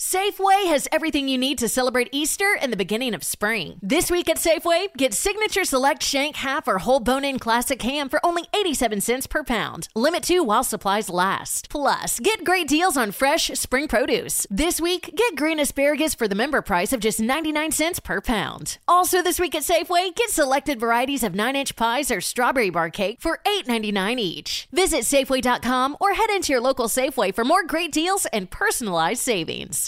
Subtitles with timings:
[0.00, 3.80] Safeway has everything you need to celebrate Easter and the beginning of spring.
[3.82, 8.08] This week at Safeway, get Signature Select Shank Half or Whole Bone In Classic Ham
[8.08, 9.88] for only 87 cents per pound.
[9.96, 11.68] Limit 2 while supplies last.
[11.68, 14.46] Plus, get great deals on fresh spring produce.
[14.48, 18.78] This week, get green asparagus for the member price of just 99 cents per pound.
[18.86, 23.20] Also this week at Safeway, get selected varieties of 9-inch pies or strawberry bar cake
[23.20, 24.68] for $8.99 each.
[24.70, 29.87] Visit Safeway.com or head into your local Safeway for more great deals and personalized savings.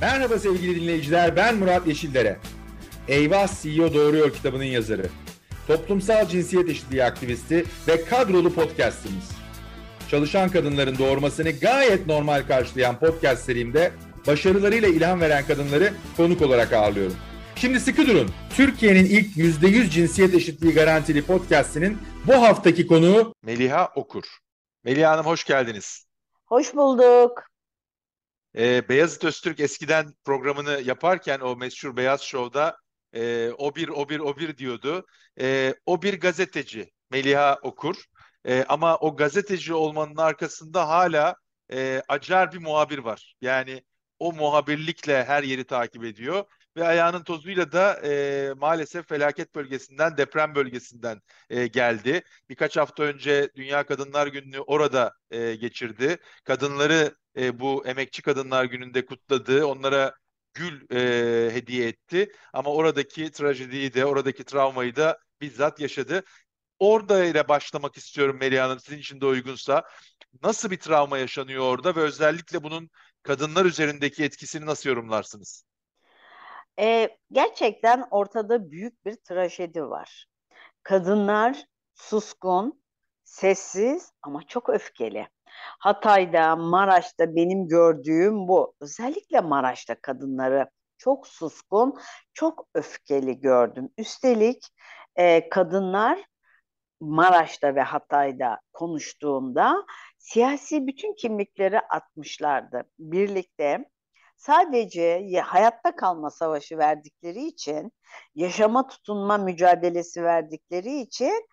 [0.00, 2.36] Merhaba sevgili dinleyiciler, ben Murat Yeşildere.
[3.08, 5.06] Eyvah CEO Doğruyor kitabının yazarı.
[5.66, 9.30] Toplumsal cinsiyet eşitliği aktivisti ve kadrolu podcastimiz.
[10.10, 13.92] Çalışan kadınların doğurmasını gayet normal karşılayan podcast serimde
[14.26, 17.16] başarılarıyla ilham veren kadınları konuk olarak ağırlıyorum.
[17.56, 18.30] Şimdi sıkı durun.
[18.56, 24.24] Türkiye'nin ilk %100 cinsiyet eşitliği garantili podcastinin bu haftaki konuğu Meliha Okur.
[24.84, 26.06] Meliha Hanım hoş geldiniz.
[26.46, 27.55] Hoş bulduk.
[28.56, 32.76] Ee, Beyazıt Öztürk eskiden programını yaparken o meşhur Beyaz Show'da
[33.12, 35.06] e, o bir o bir o bir diyordu.
[35.40, 37.96] E, o bir gazeteci Meliha Okur.
[38.46, 41.34] E, ama o gazeteci olmanın arkasında hala
[41.72, 43.34] e, acar bir muhabir var.
[43.40, 43.82] Yani
[44.18, 46.44] o muhabirlikle her yeri takip ediyor
[46.76, 52.22] ve ayağının tozuyla da e, maalesef felaket bölgesinden, deprem bölgesinden e, geldi.
[52.48, 56.16] Birkaç hafta önce Dünya Kadınlar Günü'nü orada e, geçirdi.
[56.44, 59.66] Kadınları e, bu Emekçi Kadınlar Günü'nde kutladı.
[59.66, 60.14] Onlara
[60.54, 62.32] gül e, hediye etti.
[62.52, 66.22] Ama oradaki trajediyi de, oradaki travmayı da bizzat yaşadı.
[66.78, 69.82] Orada ile başlamak istiyorum Melih Hanım sizin için de uygunsa.
[70.42, 72.90] Nasıl bir travma yaşanıyor orada ve özellikle bunun
[73.22, 75.64] kadınlar üzerindeki etkisini nasıl yorumlarsınız?
[76.78, 80.26] Ee, gerçekten ortada büyük bir trajedi var.
[80.82, 82.82] Kadınlar suskun,
[83.24, 85.28] sessiz ama çok öfkeli.
[85.78, 88.74] Hatay'da, Maraş'ta benim gördüğüm bu.
[88.80, 91.98] Özellikle Maraş'ta kadınları çok suskun,
[92.34, 93.90] çok öfkeli gördüm.
[93.98, 94.66] Üstelik
[95.16, 96.24] e, kadınlar
[97.00, 99.86] Maraş'ta ve Hatay'da konuştuğumda
[100.18, 102.82] siyasi bütün kimlikleri atmışlardı.
[102.98, 103.84] Birlikte
[104.36, 107.92] sadece hayatta kalma savaşı verdikleri için,
[108.34, 111.48] yaşama tutunma mücadelesi verdikleri için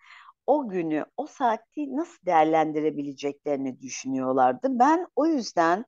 [0.46, 4.68] o günü, o saati nasıl değerlendirebileceklerini düşünüyorlardı.
[4.70, 5.84] Ben o yüzden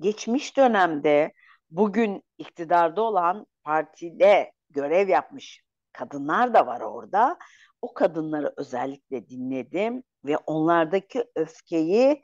[0.00, 1.32] geçmiş dönemde
[1.70, 5.62] bugün iktidarda olan partide görev yapmış
[5.92, 7.38] kadınlar da var orada.
[7.82, 12.22] O kadınları özellikle dinledim ve onlardaki öfkeyi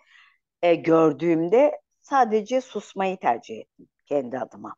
[0.63, 4.75] e, gördüğümde sadece susmayı tercih ettim kendi adıma.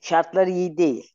[0.00, 1.12] Şartlar iyi değil.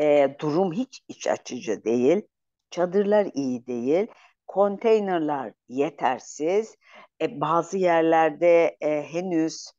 [0.00, 2.22] E, durum hiç iç açıcı değil.
[2.70, 4.06] Çadırlar iyi değil.
[4.46, 6.76] Konteynerler yetersiz.
[7.22, 9.72] E, bazı yerlerde e, henüz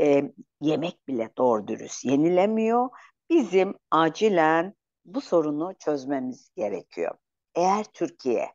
[0.00, 0.22] e,
[0.60, 2.88] yemek bile doğru dürüst yenilemiyor.
[3.30, 7.14] Bizim acilen bu sorunu çözmemiz gerekiyor.
[7.54, 8.52] Eğer Türkiye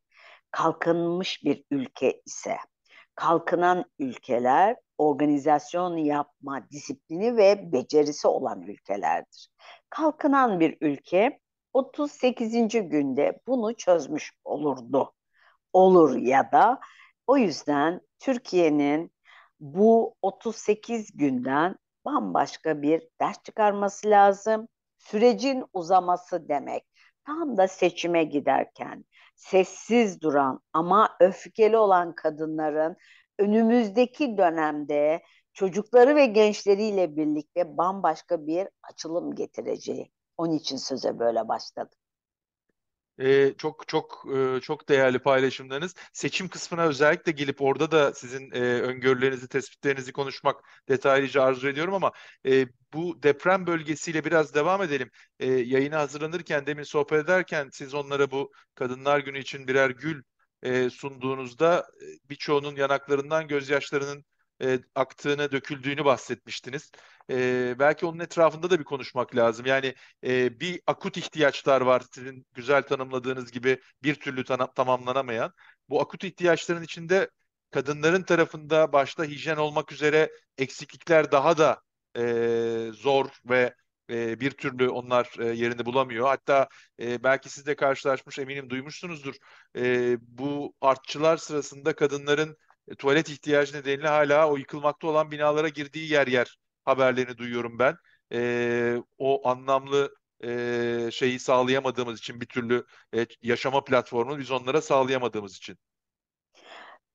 [0.51, 2.57] kalkınmış bir ülke ise,
[3.15, 9.49] kalkınan ülkeler organizasyon yapma disiplini ve becerisi olan ülkelerdir.
[9.89, 11.39] Kalkınan bir ülke
[11.73, 12.51] 38.
[12.89, 15.13] günde bunu çözmüş olurdu.
[15.73, 16.79] Olur ya da
[17.27, 19.11] o yüzden Türkiye'nin
[19.59, 21.75] bu 38 günden
[22.05, 24.67] bambaşka bir ders çıkarması lazım.
[24.97, 26.83] Sürecin uzaması demek.
[27.25, 32.97] Tam da seçime giderken sessiz duran ama öfkeli olan kadınların
[33.39, 40.11] önümüzdeki dönemde çocukları ve gençleriyle birlikte bambaşka bir açılım getireceği.
[40.37, 41.97] Onun için söze böyle başladım.
[43.19, 45.95] Ee, çok çok e, çok değerli paylaşımlarınız.
[46.13, 50.55] Seçim kısmına özellikle gelip orada da sizin e, öngörülerinizi, tespitlerinizi konuşmak
[50.89, 52.11] detaylıca arzu ediyorum ama
[52.45, 55.09] e, bu deprem bölgesiyle biraz devam edelim.
[55.39, 60.23] E, yayına hazırlanırken, demin sohbet ederken siz onlara bu Kadınlar Günü için birer gül
[60.63, 64.25] e, sunduğunuzda e, birçoğunun yanaklarından gözyaşlarının
[64.62, 66.91] e, aktığını, döküldüğünü bahsetmiştiniz.
[67.30, 69.65] E, belki onun etrafında da bir konuşmak lazım.
[69.65, 75.54] Yani e, bir akut ihtiyaçlar var sizin güzel tanımladığınız gibi bir türlü tam tamamlanamayan.
[75.89, 77.30] Bu akut ihtiyaçların içinde
[77.71, 81.81] kadınların tarafında başta hijyen olmak üzere eksiklikler daha da
[82.18, 83.74] e, zor ve
[84.09, 86.27] e, bir türlü onlar e, yerini bulamıyor.
[86.27, 86.68] Hatta
[87.00, 89.36] e, belki siz de karşılaşmış eminim duymuşsunuzdur.
[89.77, 92.57] E, bu artçılar sırasında kadınların
[92.88, 97.95] e, tuvalet ihtiyacı nedeniyle hala o yıkılmakta olan binalara girdiği yer yer haberlerini duyuyorum ben.
[98.33, 105.57] E, o anlamlı e, şeyi sağlayamadığımız için bir türlü e, yaşama platformunu biz onlara sağlayamadığımız
[105.57, 105.77] için.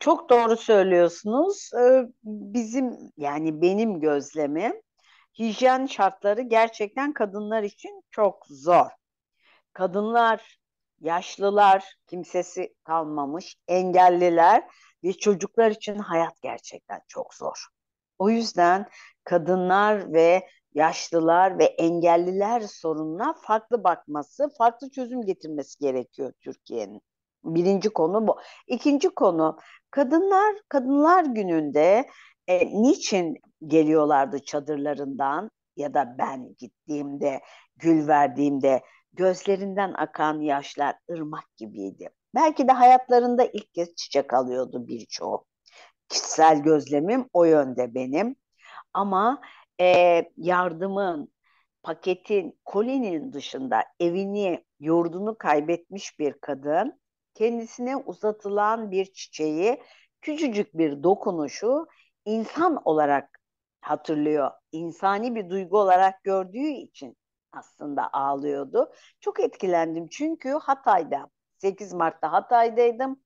[0.02, 1.70] Çok doğru söylüyorsunuz.
[1.80, 4.72] Ee, bizim yani benim gözlemim
[5.38, 8.90] hijyen şartları gerçekten kadınlar için çok zor.
[9.72, 10.58] Kadınlar,
[11.00, 14.64] yaşlılar, kimsesi kalmamış, engelliler
[15.04, 17.66] ve çocuklar için hayat gerçekten çok zor.
[18.18, 18.88] O yüzden
[19.24, 27.02] kadınlar ve yaşlılar ve engelliler sorununa farklı bakması, farklı çözüm getirmesi gerekiyor Türkiye'nin.
[27.44, 28.40] Birinci konu bu.
[28.66, 29.58] İkinci konu
[29.90, 32.06] kadınlar Kadınlar Günü'nde
[32.60, 37.40] e, niçin geliyorlardı çadırlarından ya da ben gittiğimde
[37.76, 38.82] gül verdiğimde
[39.12, 42.08] gözlerinden akan yaşlar ırmak gibiydi.
[42.34, 45.44] Belki de hayatlarında ilk kez çiçek alıyordu birçoğu.
[46.08, 48.36] Kişisel gözlemim o yönde benim.
[48.94, 49.40] Ama
[49.80, 51.32] e, yardımın,
[51.82, 57.02] paketin, kolinin dışında evini, yurdunu kaybetmiş bir kadın
[57.34, 59.82] kendisine uzatılan bir çiçeği,
[60.20, 61.86] küçücük bir dokunuşu
[62.24, 63.40] insan olarak
[63.80, 64.50] hatırlıyor.
[64.72, 67.16] İnsani bir duygu olarak gördüğü için
[67.52, 68.92] aslında ağlıyordu.
[69.20, 73.22] Çok etkilendim çünkü Hatay'da 8 Mart'ta Hatay'daydım.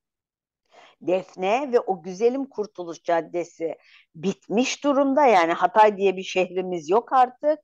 [1.01, 3.77] Defne ve o güzelim Kurtuluş Caddesi
[4.15, 5.25] bitmiş durumda.
[5.25, 7.59] Yani Hatay diye bir şehrimiz yok artık.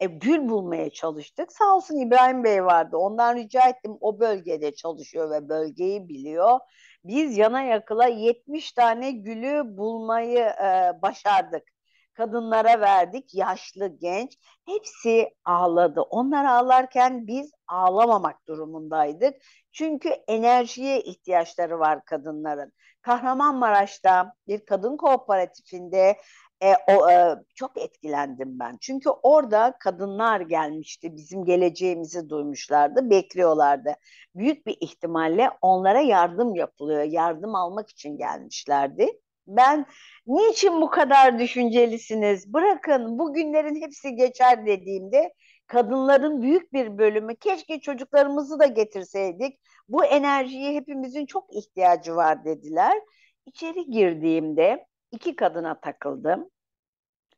[0.00, 1.52] E, gül bulmaya çalıştık.
[1.52, 2.96] Sağ olsun İbrahim Bey vardı.
[2.96, 3.96] Ondan rica ettim.
[4.00, 6.58] O bölgede çalışıyor ve bölgeyi biliyor.
[7.08, 11.62] Biz yana yakıla 70 tane gülü bulmayı e, başardık
[12.18, 14.38] kadınlara verdik, yaşlı, genç.
[14.66, 16.00] Hepsi ağladı.
[16.00, 19.34] Onlar ağlarken biz ağlamamak durumundaydık.
[19.72, 22.72] Çünkü enerjiye ihtiyaçları var kadınların.
[23.02, 26.16] Kahramanmaraş'ta bir kadın kooperatifinde
[26.62, 28.76] e, o, e, çok etkilendim ben.
[28.80, 33.94] Çünkü orada kadınlar gelmişti, bizim geleceğimizi duymuşlardı, bekliyorlardı.
[34.34, 39.08] Büyük bir ihtimalle onlara yardım yapılıyor, yardım almak için gelmişlerdi.
[39.46, 39.86] Ben
[40.26, 42.52] niçin bu kadar düşüncelisiniz?
[42.52, 45.34] Bırakın bu günlerin hepsi geçer dediğimde
[45.66, 49.60] kadınların büyük bir bölümü keşke çocuklarımızı da getirseydik.
[49.88, 52.98] Bu enerjiye hepimizin çok ihtiyacı var dediler.
[53.46, 56.50] İçeri girdiğimde iki kadına takıldım.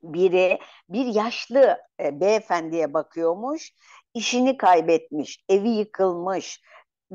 [0.03, 0.59] Biri
[0.89, 3.73] bir yaşlı e, beyefendiye bakıyormuş,
[4.15, 6.61] işini kaybetmiş, evi yıkılmış,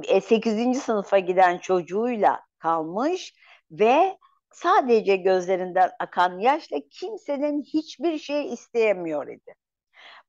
[0.03, 0.79] e, 8.
[0.79, 3.33] sınıfa giden çocuğuyla kalmış
[3.71, 4.17] ve
[4.51, 9.55] sadece gözlerinden akan yaşla kimsenin hiçbir şey isteyemiyor idi.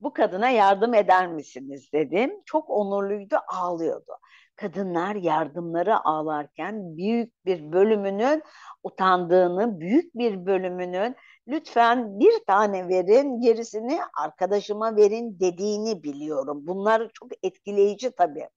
[0.01, 2.43] Bu kadına yardım eder misiniz dedim.
[2.45, 4.13] Çok onurluydu, ağlıyordu.
[4.57, 8.43] Kadınlar yardımları ağlarken büyük bir bölümünün
[8.83, 11.17] utandığını, büyük bir bölümünün
[11.49, 16.67] lütfen bir tane verin, gerisini arkadaşıma verin dediğini biliyorum.
[16.67, 18.49] Bunlar çok etkileyici tabii.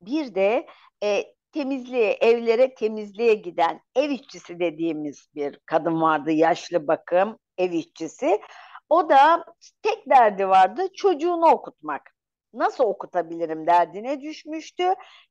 [0.00, 0.66] Bir de
[1.02, 8.40] e, temizliğe, evlere temizliğe giden ev işçisi dediğimiz bir kadın vardı, yaşlı bakım ev işçisi.
[8.88, 9.44] O da
[9.82, 12.15] tek derdi vardı çocuğunu okutmak.
[12.58, 14.84] Nasıl okutabilirim derdine düşmüştü.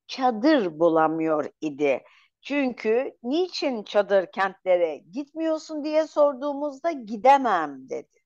[0.07, 2.03] Çadır bulamıyor idi.
[2.41, 8.19] Çünkü niçin çadır kentlere gitmiyorsun diye sorduğumuzda gidemem dedi.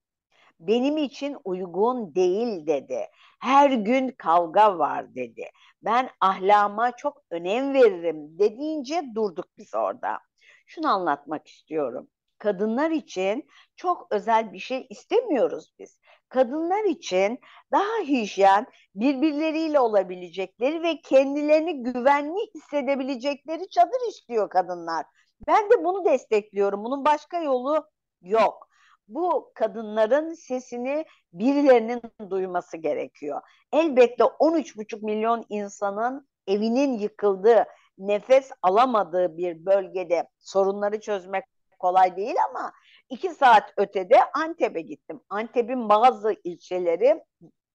[0.59, 3.05] Benim için uygun değil dedi.
[3.39, 5.49] Her gün kavga var dedi.
[5.81, 10.19] Ben ahlama çok önem veririm dediğince durduk biz orada.
[10.67, 12.07] Şunu anlatmak istiyorum.
[12.37, 15.98] Kadınlar için çok özel bir şey istemiyoruz biz.
[16.29, 17.39] Kadınlar için
[17.71, 25.05] daha hijyen, birbirleriyle olabilecekleri ve kendilerini güvenli hissedebilecekleri çadır istiyor kadınlar.
[25.47, 26.83] Ben de bunu destekliyorum.
[26.83, 27.89] Bunun başka yolu
[28.21, 28.69] yok
[29.09, 33.41] bu kadınların sesini birilerinin duyması gerekiyor.
[33.73, 37.65] Elbette 13,5 milyon insanın evinin yıkıldığı,
[37.97, 41.43] nefes alamadığı bir bölgede sorunları çözmek
[41.79, 42.71] kolay değil ama
[43.09, 45.21] iki saat ötede Antep'e gittim.
[45.29, 47.23] Antep'in bazı ilçeleri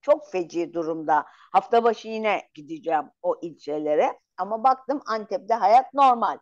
[0.03, 1.27] çok feci durumda.
[1.53, 4.19] Hafta başı yine gideceğim o ilçelere.
[4.37, 6.39] Ama baktım Antep'te hayat normal.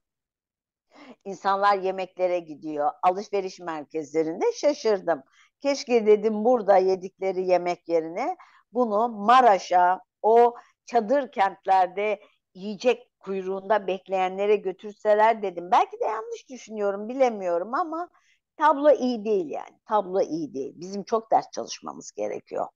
[1.24, 2.90] İnsanlar yemeklere gidiyor.
[3.02, 5.22] Alışveriş merkezlerinde şaşırdım.
[5.60, 8.36] Keşke dedim burada yedikleri yemek yerine
[8.72, 10.54] bunu Maraş'a, o
[10.86, 12.20] çadır kentlerde
[12.54, 15.70] yiyecek kuyruğunda bekleyenlere götürseler dedim.
[15.70, 18.08] Belki de yanlış düşünüyorum bilemiyorum ama
[18.56, 19.78] tablo iyi değil yani.
[19.88, 20.72] Tablo iyi değil.
[20.76, 22.66] Bizim çok ders çalışmamız gerekiyor.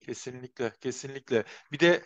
[0.00, 1.44] Kesinlikle, kesinlikle.
[1.72, 2.02] Bir de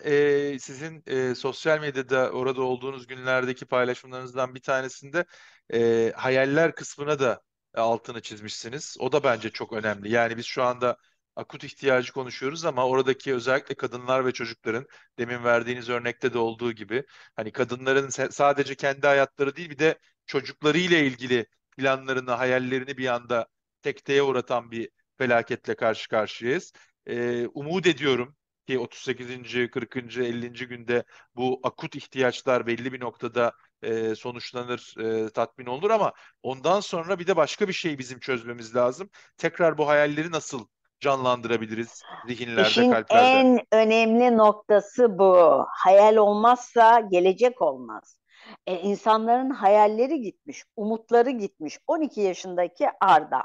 [0.54, 5.24] e, sizin e, sosyal medyada orada olduğunuz günlerdeki paylaşımlarınızdan bir tanesinde
[5.72, 7.40] e, hayaller kısmına da
[7.74, 8.96] altını çizmişsiniz.
[9.00, 10.10] O da bence çok önemli.
[10.10, 10.96] Yani biz şu anda
[11.36, 14.86] akut ihtiyacı konuşuyoruz ama oradaki özellikle kadınlar ve çocukların
[15.18, 17.04] demin verdiğiniz örnekte de olduğu gibi
[17.36, 23.46] hani kadınların sadece kendi hayatları değil bir de çocuklarıyla ilgili planlarını, hayallerini bir anda
[23.82, 24.88] tekteye uğratan bir
[25.18, 26.72] felaketle karşı karşıyayız.
[27.06, 28.36] E, umut ediyorum
[28.66, 29.70] ki 38.
[29.70, 29.96] 40.
[29.96, 30.52] 50.
[30.52, 31.04] günde
[31.36, 33.52] bu akut ihtiyaçlar belli bir noktada
[33.82, 36.12] e, sonuçlanır, e, tatmin olur ama
[36.42, 39.10] ondan sonra bir de başka bir şey bizim çözmemiz lazım.
[39.36, 40.66] Tekrar bu hayalleri nasıl
[41.00, 43.38] canlandırabiliriz zihinlerde, İşin kalplerde?
[43.38, 45.64] en önemli noktası bu.
[45.68, 48.21] Hayal olmazsa gelecek olmaz.
[48.66, 51.78] E, insanların hayalleri gitmiş, umutları gitmiş.
[51.86, 53.42] 12 yaşındaki Arda.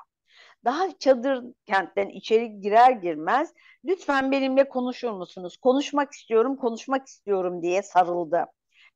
[0.65, 3.53] Daha çadır kentten içeri girer girmez
[3.85, 5.57] lütfen benimle konuşur musunuz?
[5.57, 8.45] Konuşmak istiyorum, konuşmak istiyorum diye sarıldı.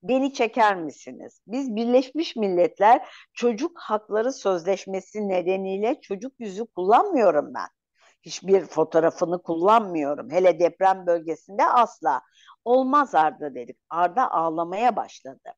[0.03, 1.41] Beni çeker misiniz?
[1.47, 7.67] Biz Birleşmiş Milletler Çocuk Hakları Sözleşmesi nedeniyle çocuk yüzü kullanmıyorum ben.
[8.21, 10.31] Hiçbir fotoğrafını kullanmıyorum.
[10.31, 12.21] Hele deprem bölgesinde asla.
[12.65, 13.77] Olmaz Arda dedik.
[13.89, 15.53] Arda ağlamaya başladı.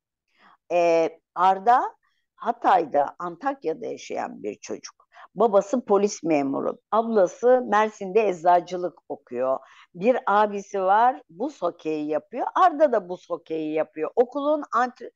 [0.71, 1.95] Ee, Arda
[2.35, 5.07] Hatay'da, Antakya'da yaşayan bir çocuk.
[5.35, 6.79] Babası polis memuru.
[6.91, 9.59] Ablası Mersin'de eczacılık okuyor.
[9.95, 12.47] Bir abisi var buz hokeyi yapıyor.
[12.55, 14.11] Arda da buz hokeyi yapıyor.
[14.15, 15.11] Okulun antri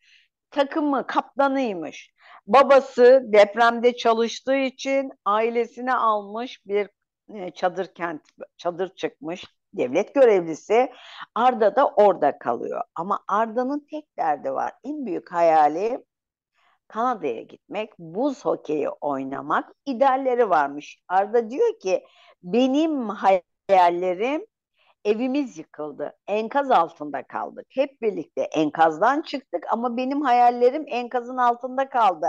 [0.51, 2.13] takımı kaptanıymış.
[2.47, 6.89] Babası depremde çalıştığı için ailesine almış bir
[7.33, 8.21] e, çadır kent
[8.57, 10.91] çadır çıkmış devlet görevlisi.
[11.35, 12.81] Arda da orada kalıyor.
[12.95, 14.73] Ama Arda'nın tek derdi var.
[14.83, 16.05] En büyük hayali
[16.87, 20.99] Kanada'ya gitmek, buz hokeyi oynamak idealleri varmış.
[21.07, 22.03] Arda diyor ki
[22.43, 24.45] benim hayallerim
[25.05, 26.17] evimiz yıkıldı.
[26.27, 27.65] Enkaz altında kaldık.
[27.69, 32.27] Hep birlikte enkazdan çıktık ama benim hayallerim enkazın altında kaldı.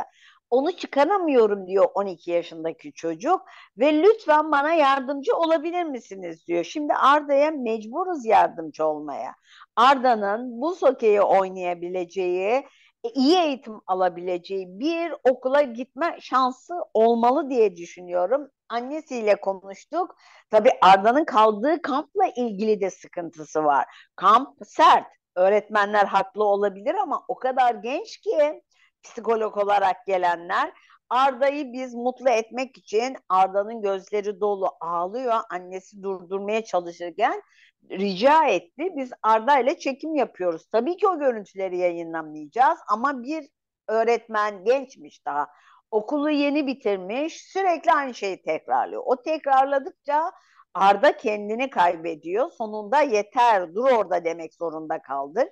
[0.50, 3.40] Onu çıkaramıyorum diyor 12 yaşındaki çocuk
[3.78, 6.64] ve lütfen bana yardımcı olabilir misiniz diyor.
[6.64, 9.34] Şimdi Arda'ya mecburuz yardımcı olmaya.
[9.76, 12.64] Arda'nın buz hokeyi oynayabileceği
[13.04, 18.48] e, iyi eğitim alabileceği bir okula gitme şansı olmalı diye düşünüyorum.
[18.68, 20.16] Annesiyle konuştuk.
[20.50, 23.86] Tabii Arda'nın kaldığı kampla ilgili de sıkıntısı var.
[24.16, 25.06] Kamp sert.
[25.36, 28.62] Öğretmenler haklı olabilir ama o kadar genç ki
[29.10, 30.72] psikolog olarak gelenler
[31.10, 35.34] Arda'yı biz mutlu etmek için Arda'nın gözleri dolu ağlıyor.
[35.50, 37.42] Annesi durdurmaya çalışırken
[37.90, 38.88] rica etti.
[38.96, 40.68] Biz Arda ile çekim yapıyoruz.
[40.72, 43.48] Tabii ki o görüntüleri yayınlamayacağız ama bir
[43.88, 45.48] öğretmen gençmiş daha.
[45.90, 47.42] Okulu yeni bitirmiş.
[47.52, 49.02] Sürekli aynı şeyi tekrarlıyor.
[49.06, 50.32] O tekrarladıkça
[50.74, 52.50] Arda kendini kaybediyor.
[52.50, 55.48] Sonunda yeter dur orada demek zorunda kaldık.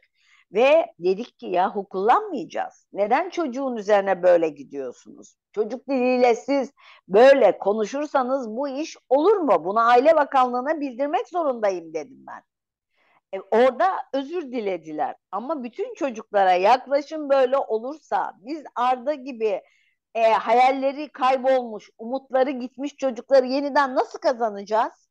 [0.52, 2.86] Ve dedik ki yahu kullanmayacağız.
[2.92, 5.36] Neden çocuğun üzerine böyle gidiyorsunuz?
[5.52, 6.72] Çocuk diliyle siz
[7.08, 9.64] böyle konuşursanız bu iş olur mu?
[9.64, 12.42] Bunu Aile Bakanlığı'na bildirmek zorundayım dedim ben.
[13.32, 15.16] E, orada özür dilediler.
[15.30, 19.62] Ama bütün çocuklara yaklaşım böyle olursa biz Arda gibi
[20.14, 25.08] e, hayalleri kaybolmuş, umutları gitmiş çocukları yeniden nasıl kazanacağız?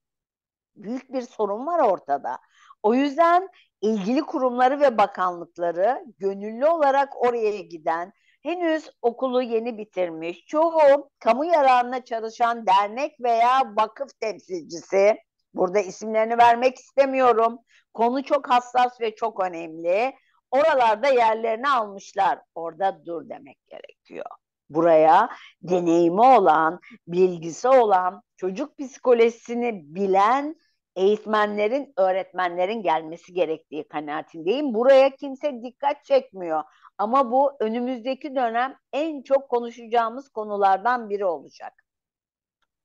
[0.76, 2.40] Büyük bir sorun var ortada.
[2.84, 3.50] O yüzden
[3.86, 8.14] ilgili kurumları ve bakanlıkları gönüllü olarak oraya giden,
[8.44, 15.18] henüz okulu yeni bitirmiş, çoğu kamu yararına çalışan dernek veya vakıf temsilcisi,
[15.54, 17.60] burada isimlerini vermek istemiyorum,
[17.94, 20.14] konu çok hassas ve çok önemli,
[20.52, 24.26] oralarda yerlerini almışlar, orada dur demek gerekiyor.
[24.70, 25.30] Buraya
[25.62, 30.56] deneyimi olan, bilgisi olan, çocuk psikolojisini bilen
[30.96, 34.74] eğitmenlerin, öğretmenlerin gelmesi gerektiği kanaatindeyim.
[34.74, 36.64] Buraya kimse dikkat çekmiyor.
[36.98, 41.74] Ama bu önümüzdeki dönem en çok konuşacağımız konulardan biri olacak.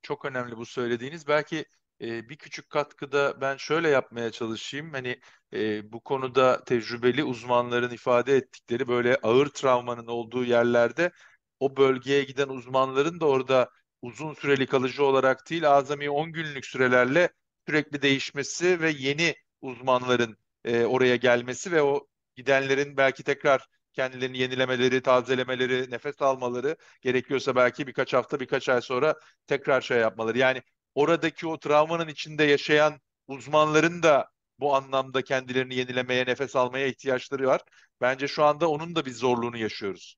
[0.02, 1.28] Çok önemli bu söylediğiniz.
[1.28, 1.64] Belki
[2.00, 4.92] e, bir küçük katkıda ben şöyle yapmaya çalışayım.
[4.92, 5.20] Hani
[5.52, 11.12] e, bu konuda tecrübeli uzmanların ifade ettikleri böyle ağır travmanın olduğu yerlerde
[11.60, 13.70] o bölgeye giden uzmanların da orada
[14.02, 17.28] uzun süreli kalıcı olarak değil azami 10 günlük sürelerle
[17.70, 25.02] sürekli değişmesi ve yeni uzmanların e, oraya gelmesi ve o gidenlerin belki tekrar kendilerini yenilemeleri,
[25.02, 29.14] tazelemeleri, nefes almaları gerekiyorsa belki birkaç hafta, birkaç ay sonra
[29.46, 30.38] tekrar şey yapmaları.
[30.38, 30.62] Yani
[30.94, 37.60] oradaki o travmanın içinde yaşayan uzmanların da bu anlamda kendilerini yenilemeye, nefes almaya ihtiyaçları var.
[38.00, 40.16] Bence şu anda onun da bir zorluğunu yaşıyoruz.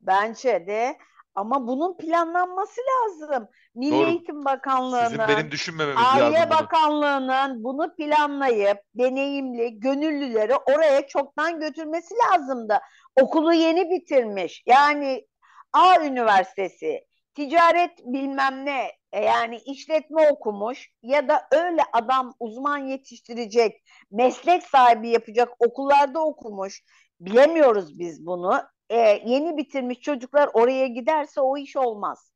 [0.00, 0.98] Bence de
[1.34, 3.48] ama bunun planlanması lazım.
[3.74, 4.08] Milli Doğru.
[4.08, 6.58] Eğitim Bakanlığı'nın, Sizin benim düşünmememiz Aile lazım bunu.
[6.58, 12.78] Bakanlığı'nın bunu planlayıp deneyimli, gönüllüleri oraya çoktan götürmesi lazımdı.
[13.22, 14.62] Okulu yeni bitirmiş.
[14.66, 15.26] Yani
[15.72, 17.00] A Üniversitesi,
[17.34, 25.08] ticaret bilmem ne, e, yani işletme okumuş ya da öyle adam uzman yetiştirecek, meslek sahibi
[25.10, 26.82] yapacak okullarda okumuş.
[27.20, 32.32] Bilemiyoruz biz bunu e, yeni bitirmiş çocuklar oraya giderse o iş olmaz.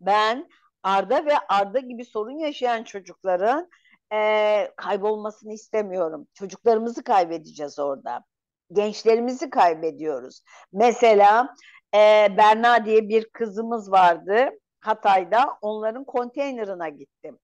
[0.00, 0.48] Ben
[0.82, 3.68] Arda ve Arda gibi sorun yaşayan çocukların
[4.12, 6.26] e, kaybolmasını istemiyorum.
[6.34, 8.24] Çocuklarımızı kaybedeceğiz orada.
[8.72, 10.42] Gençlerimizi kaybediyoruz.
[10.72, 11.54] Mesela
[11.94, 15.58] e, Berna diye bir kızımız vardı Hatay'da.
[15.62, 17.38] Onların konteynerına gittim.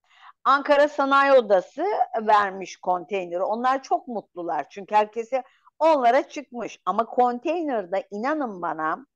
[0.44, 1.84] Ankara Sanayi Odası
[2.22, 3.42] vermiş konteyneri.
[3.42, 5.42] Onlar çok mutlular çünkü herkese
[5.80, 6.78] onlara çıkmış.
[6.86, 9.06] Ama konteynerde inanın bana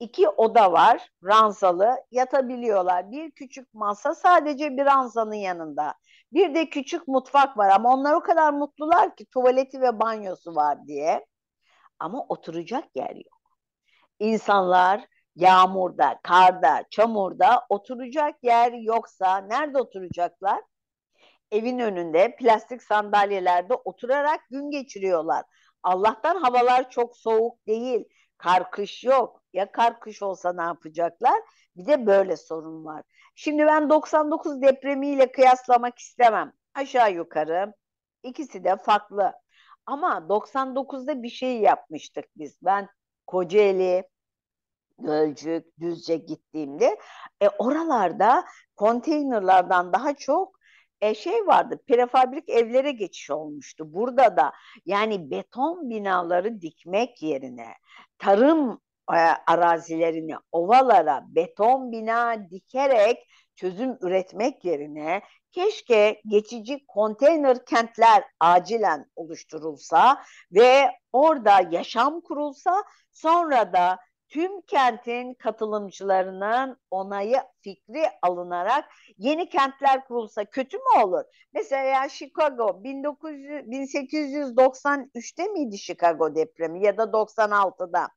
[0.00, 3.10] iki oda var ranzalı yatabiliyorlar.
[3.10, 5.94] Bir küçük masa sadece bir ranzanın yanında.
[6.32, 10.86] Bir de küçük mutfak var ama onlar o kadar mutlular ki tuvaleti ve banyosu var
[10.86, 11.26] diye.
[11.98, 13.40] Ama oturacak yer yok.
[14.18, 15.06] İnsanlar
[15.36, 20.60] yağmurda, karda, çamurda oturacak yer yoksa nerede oturacaklar?
[21.50, 25.44] Evin önünde plastik sandalyelerde oturarak gün geçiriyorlar.
[25.82, 28.04] Allah'tan havalar çok soğuk değil.
[28.38, 29.42] Kar kış yok.
[29.52, 31.42] Ya kar kış olsa ne yapacaklar?
[31.76, 33.02] Bir de böyle sorun var.
[33.34, 36.52] Şimdi ben 99 depremiyle kıyaslamak istemem.
[36.74, 37.74] Aşağı yukarı
[38.22, 39.32] ikisi de farklı.
[39.86, 42.58] Ama 99'da bir şey yapmıştık biz.
[42.62, 42.88] Ben
[43.26, 44.08] Kocaeli,
[44.98, 46.98] Gölcük, Düzce gittiğimde
[47.40, 48.44] e, oralarda
[48.76, 50.58] konteynerlardan daha çok
[51.02, 53.94] e, şey vardı prefabrik evlere geçiş olmuştu.
[53.94, 54.52] Burada da
[54.86, 57.68] yani beton binaları dikmek yerine
[58.18, 58.80] tarım
[59.10, 63.18] e, arazilerini ovalara beton bina dikerek
[63.54, 73.98] çözüm üretmek yerine keşke geçici konteyner kentler acilen oluşturulsa ve orada yaşam kurulsa sonra da
[74.32, 78.84] tüm kentin katılımcılarının onayı fikri alınarak
[79.18, 81.24] yeni kentler kurulsa kötü mü olur?
[81.52, 88.08] Mesela Chicago 1900, 1893'te miydi Chicago depremi ya da 96'da?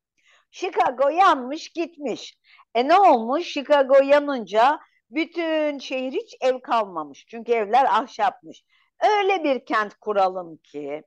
[0.51, 2.37] Chicago yanmış gitmiş.
[2.75, 3.47] E ne olmuş?
[3.47, 4.79] Chicago yanınca
[5.09, 7.25] bütün şehir hiç ev kalmamış.
[7.27, 8.63] Çünkü evler ahşapmış.
[8.99, 11.03] Öyle bir kent kuralım ki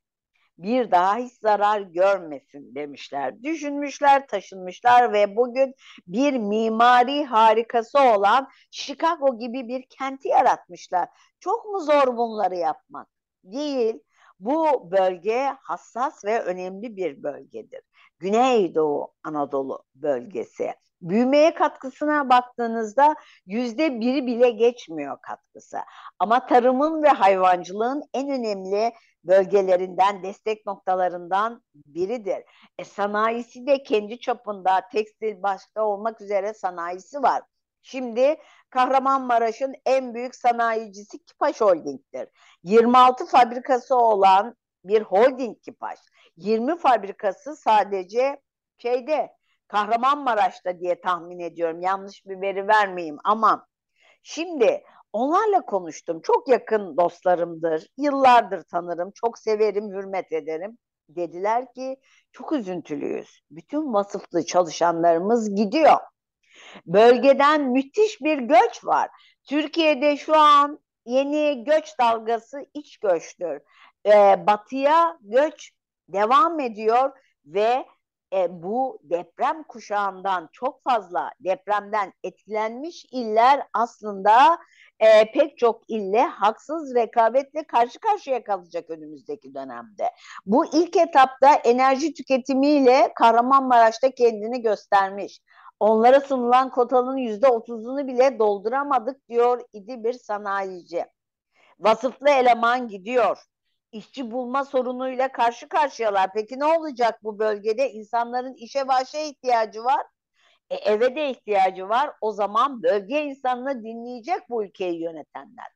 [0.59, 3.43] bir daha hiç zarar görmesin demişler.
[3.43, 5.75] Düşünmüşler, taşınmışlar ve bugün
[6.07, 11.09] bir mimari harikası olan Chicago gibi bir kenti yaratmışlar.
[11.41, 13.09] Çok mu zor bunları yapmak?
[13.45, 14.01] Değil.
[14.41, 17.81] Bu bölge hassas ve önemli bir bölgedir.
[18.19, 20.75] Güneydoğu Anadolu bölgesi.
[21.03, 23.15] Büyümeye katkısına baktığınızda
[23.47, 25.79] yüzde biri bile geçmiyor katkısı.
[26.19, 28.93] Ama tarımın ve hayvancılığın en önemli
[29.29, 32.45] bölgelerinden, destek noktalarından biridir.
[32.79, 37.43] E, sanayisi de kendi çapında tekstil başta olmak üzere sanayisi var.
[37.83, 38.37] Şimdi
[38.71, 42.29] Kahramanmaraş'ın en büyük sanayicisi Kipaş Holding'dir.
[42.63, 45.99] 26 fabrikası olan bir holding Kipaş.
[46.37, 48.41] 20 fabrikası sadece
[48.79, 49.31] şeyde
[49.69, 51.81] Kahramanmaraş'ta diye tahmin ediyorum.
[51.81, 53.67] Yanlış bir veri vermeyeyim ama
[54.23, 54.83] şimdi
[55.13, 56.21] onlarla konuştum.
[56.21, 57.87] Çok yakın dostlarımdır.
[57.97, 59.11] Yıllardır tanırım.
[59.15, 60.79] Çok severim, hürmet ederim.
[61.09, 61.97] Dediler ki
[62.33, 63.41] çok üzüntülüyüz.
[63.51, 65.99] Bütün vasıflı çalışanlarımız gidiyor.
[66.87, 69.11] Bölgeden müthiş bir göç var.
[69.45, 73.61] Türkiye'de şu an yeni göç dalgası iç göçtür.
[74.07, 75.71] Ee, batıya göç
[76.09, 77.11] devam ediyor
[77.47, 77.87] ve
[78.33, 84.59] e, bu deprem kuşağından çok fazla depremden etkilenmiş iller aslında
[85.01, 90.11] e, pek çok ille haksız rekabetle karşı karşıya kalacak önümüzdeki dönemde.
[90.47, 95.41] Bu ilk etapta enerji tüketimiyle Kahramanmaraş'ta kendini göstermiş.
[95.81, 101.05] Onlara sunulan kotanın yüzde otuzunu bile dolduramadık diyor idi bir sanayici.
[101.79, 103.39] Vasıflı eleman gidiyor
[103.93, 106.33] işçi bulma sorunuyla karşı karşıyalar.
[106.35, 107.91] Peki ne olacak bu bölgede?
[107.91, 110.07] İnsanların işe başa ihtiyacı var.
[110.71, 112.11] E, eve de ihtiyacı var.
[112.21, 115.67] O zaman bölge insanını dinleyecek bu ülkeyi yönetenler.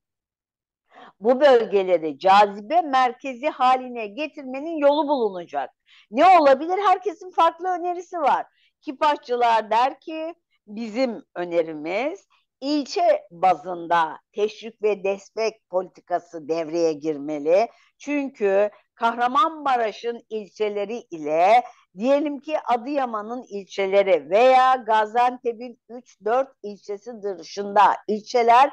[1.20, 5.70] Bu bölgeleri cazibe merkezi haline getirmenin yolu bulunacak.
[6.10, 6.78] Ne olabilir?
[6.86, 8.46] Herkesin farklı önerisi var.
[8.80, 10.34] Kipaşçılar der ki
[10.66, 12.26] bizim önerimiz
[12.60, 17.68] ilçe bazında teşvik ve destek politikası devreye girmeli.
[17.98, 18.70] Çünkü
[19.02, 21.62] Kahramanmaraş'ın ilçeleri ile
[21.98, 28.72] diyelim ki Adıyaman'ın ilçeleri veya Gaziantep'in 3-4 ilçesi dışında ilçeler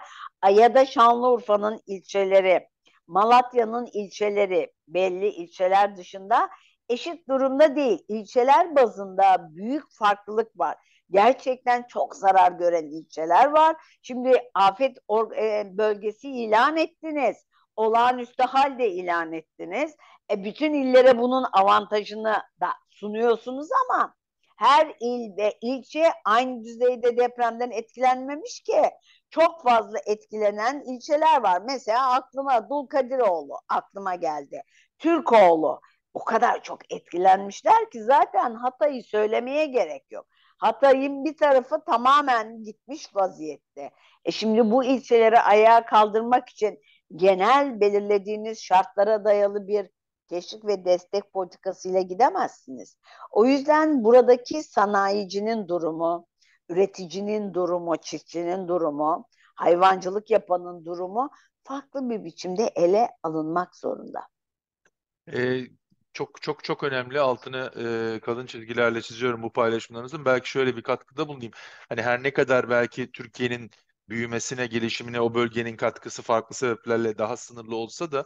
[0.52, 2.68] ya da Şanlıurfa'nın ilçeleri,
[3.08, 6.50] Malatya'nın ilçeleri belli ilçeler dışında
[6.90, 8.06] eşit durumda değil.
[8.08, 10.76] İlçeler bazında büyük farklılık var
[11.12, 13.76] gerçekten çok zarar gören ilçeler var.
[14.02, 14.98] Şimdi afet
[15.38, 17.38] e, bölgesi ilan ettiniz.
[17.76, 19.96] Olağanüstü halde ilan ettiniz.
[20.32, 24.16] E, bütün illere bunun avantajını da sunuyorsunuz ama
[24.58, 28.82] her il ve ilçe aynı düzeyde depremden etkilenmemiş ki.
[29.30, 31.62] Çok fazla etkilenen ilçeler var.
[31.66, 34.64] Mesela aklıma Dulkadiroğlu aklıma geldi.
[34.98, 35.82] Türkoğlu
[36.14, 40.26] o kadar çok etkilenmişler ki zaten Hatay'ı söylemeye gerek yok.
[40.58, 43.92] Hatay'ın bir tarafı tamamen gitmiş vaziyette.
[44.26, 46.80] E şimdi bu ilçeleri ayağa kaldırmak için
[47.16, 49.90] genel belirlediğiniz şartlara dayalı bir
[50.30, 52.98] teşvik ve destek politikasıyla gidemezsiniz.
[53.32, 56.28] O yüzden buradaki sanayicinin durumu,
[56.70, 61.30] üreticinin durumu, çiftçinin durumu, hayvancılık yapanın durumu
[61.64, 64.20] farklı bir biçimde ele alınmak zorunda.
[65.34, 65.62] Ee,
[66.14, 70.26] çok çok çok önemli altını e, kalın çizgilerle çiziyorum bu paylaşımlarınızın.
[70.26, 71.54] Belki şöyle bir katkıda bulunayım.
[71.90, 73.72] Hani her ne kadar belki Türkiye'nin
[74.10, 78.26] büyümesine, gelişimine o bölgenin katkısı farklı sebeplerle daha sınırlı olsa da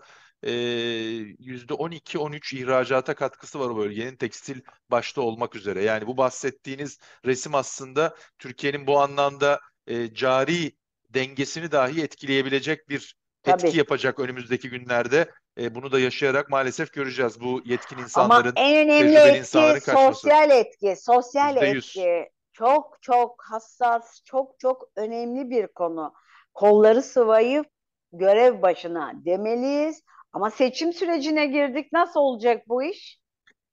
[1.40, 5.84] yüzde 12-13 ihracata katkısı var o bölgenin tekstil başta olmak üzere.
[5.84, 10.72] Yani bu bahsettiğiniz resim aslında Türkiye'nin bu anlamda e, cari
[11.10, 13.68] dengesini dahi etkileyebilecek bir Tabii.
[13.68, 15.32] etki yapacak önümüzdeki günlerde.
[15.58, 20.96] E, bunu da yaşayarak maalesef göreceğiz bu yetkin insanların, Ama en önemli etki sosyal etki,
[21.02, 21.78] sosyal %100.
[21.78, 22.30] etki.
[22.54, 26.14] Çok çok hassas, çok çok önemli bir konu.
[26.54, 27.66] Kolları sıvayıp
[28.12, 30.04] görev başına demeliyiz.
[30.34, 31.94] Ama seçim sürecine girdik.
[31.94, 33.20] Nasıl olacak bu iş?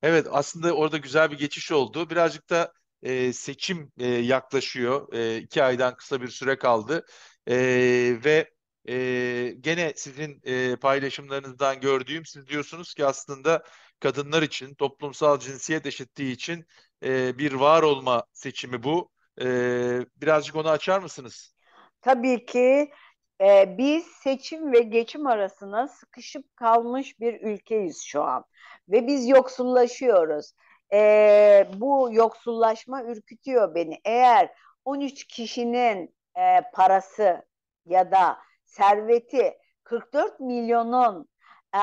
[0.02, 2.10] Evet aslında orada güzel bir geçiş oldu.
[2.10, 5.12] Birazcık da e, seçim e, yaklaşıyor.
[5.12, 7.04] E, iki aydan kısa bir süre kaldı.
[7.46, 7.56] E,
[8.24, 8.50] ve
[8.90, 13.62] e, gene sizin e, paylaşımlarınızdan gördüğüm siz diyorsunuz ki aslında
[14.00, 16.66] kadınlar için toplumsal cinsiyet eşitliği için
[17.04, 19.10] e, bir var olma seçimi bu.
[19.40, 19.46] E,
[20.16, 21.54] birazcık onu açar mısınız?
[22.02, 22.90] Tabii ki
[23.40, 28.44] e, biz seçim ve geçim arasına sıkışıp kalmış bir ülkeyiz şu an
[28.88, 30.52] ve biz yoksullaşıyoruz.
[30.92, 34.00] E, bu yoksullaşma ürkütüyor beni.
[34.04, 34.50] Eğer
[34.84, 37.44] 13 kişinin e, parası
[37.86, 38.38] ya da
[38.70, 41.28] serveti 44 milyonun
[41.74, 41.82] e,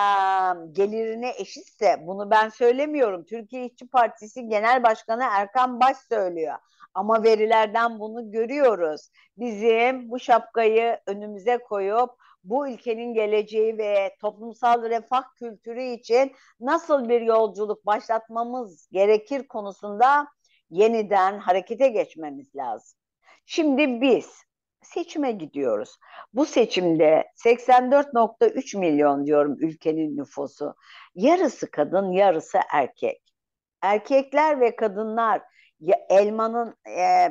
[0.71, 3.25] gelirine eşitse bunu ben söylemiyorum.
[3.25, 6.55] Türkiye İşçi Partisi Genel Başkanı Erkan Baş söylüyor.
[6.93, 9.09] Ama verilerden bunu görüyoruz.
[9.37, 12.09] Bizim bu şapkayı önümüze koyup
[12.43, 20.27] bu ülkenin geleceği ve toplumsal refah kültürü için nasıl bir yolculuk başlatmamız gerekir konusunda
[20.69, 22.99] yeniden harekete geçmemiz lazım.
[23.45, 24.46] Şimdi biz
[24.81, 25.97] seçime gidiyoruz.
[26.33, 30.75] Bu seçimde 84.3 milyon diyorum ülkenin nüfusu.
[31.15, 33.21] Yarısı kadın, yarısı erkek.
[33.81, 35.41] Erkekler ve kadınlar
[36.09, 37.27] elmanın e,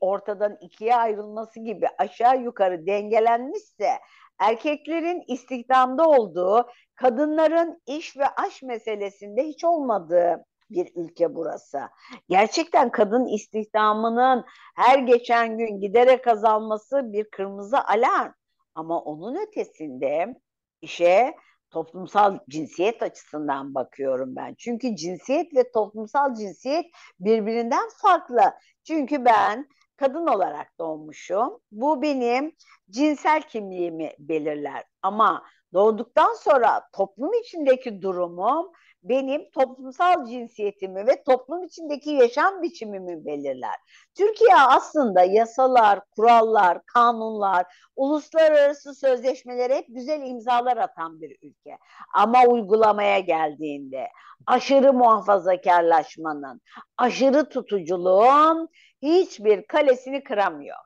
[0.00, 3.90] ortadan ikiye ayrılması gibi aşağı yukarı dengelenmişse
[4.38, 11.80] erkeklerin istihdamda olduğu, kadınların iş ve aş meselesinde hiç olmadığı bir ülke burası.
[12.28, 14.44] Gerçekten kadın istihdamının
[14.76, 18.32] her geçen gün giderek azalması bir kırmızı alarm.
[18.74, 20.34] Ama onun ötesinde
[20.80, 21.34] işe
[21.70, 24.54] toplumsal cinsiyet açısından bakıyorum ben.
[24.58, 26.86] Çünkü cinsiyet ve toplumsal cinsiyet
[27.20, 28.42] birbirinden farklı.
[28.84, 31.58] Çünkü ben kadın olarak doğmuşum.
[31.72, 32.52] Bu benim
[32.90, 34.84] cinsel kimliğimi belirler.
[35.02, 38.72] Ama doğduktan sonra toplum içindeki durumum
[39.08, 43.74] benim toplumsal cinsiyetimi ve toplum içindeki yaşam biçimimi belirler.
[44.14, 47.66] Türkiye aslında yasalar, kurallar, kanunlar,
[47.96, 51.78] uluslararası sözleşmelere hep güzel imzalar atan bir ülke.
[52.14, 54.08] Ama uygulamaya geldiğinde
[54.46, 56.60] aşırı muhafazakarlaşmanın,
[56.98, 58.68] aşırı tutuculuğun
[59.02, 60.76] hiçbir kalesini kıramıyor.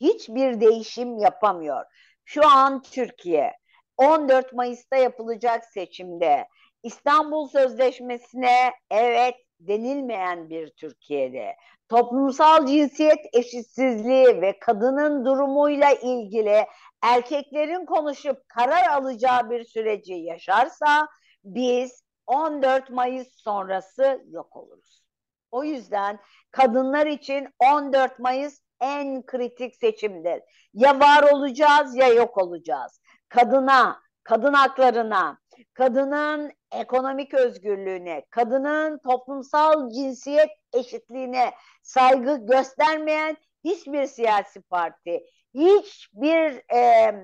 [0.00, 1.84] Hiçbir değişim yapamıyor.
[2.24, 3.52] Şu an Türkiye
[3.96, 6.46] 14 Mayıs'ta yapılacak seçimde
[6.82, 11.56] İstanbul Sözleşmesi'ne evet denilmeyen bir Türkiye'de
[11.88, 16.66] toplumsal cinsiyet eşitsizliği ve kadının durumuyla ilgili
[17.02, 21.08] erkeklerin konuşup karar alacağı bir süreci yaşarsa
[21.44, 25.02] biz 14 Mayıs sonrası yok oluruz.
[25.50, 26.18] O yüzden
[26.50, 30.42] kadınlar için 14 Mayıs en kritik seçimdir.
[30.74, 33.00] Ya var olacağız ya yok olacağız.
[33.28, 35.41] Kadına, kadın haklarına,
[35.74, 47.14] kadının ekonomik özgürlüğüne, kadının toplumsal cinsiyet eşitliğine saygı göstermeyen hiçbir siyasi parti, hiçbir e,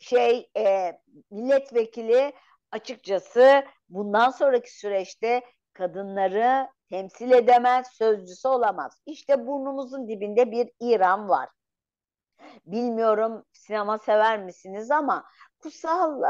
[0.00, 0.92] şey e,
[1.30, 2.32] milletvekili
[2.70, 5.42] açıkçası bundan sonraki süreçte
[5.72, 9.00] kadınları temsil edemez, sözcüsü olamaz.
[9.06, 11.48] İşte burnumuzun dibinde bir İran var.
[12.66, 15.24] Bilmiyorum sinema sever misiniz ama
[15.62, 16.22] Kutsal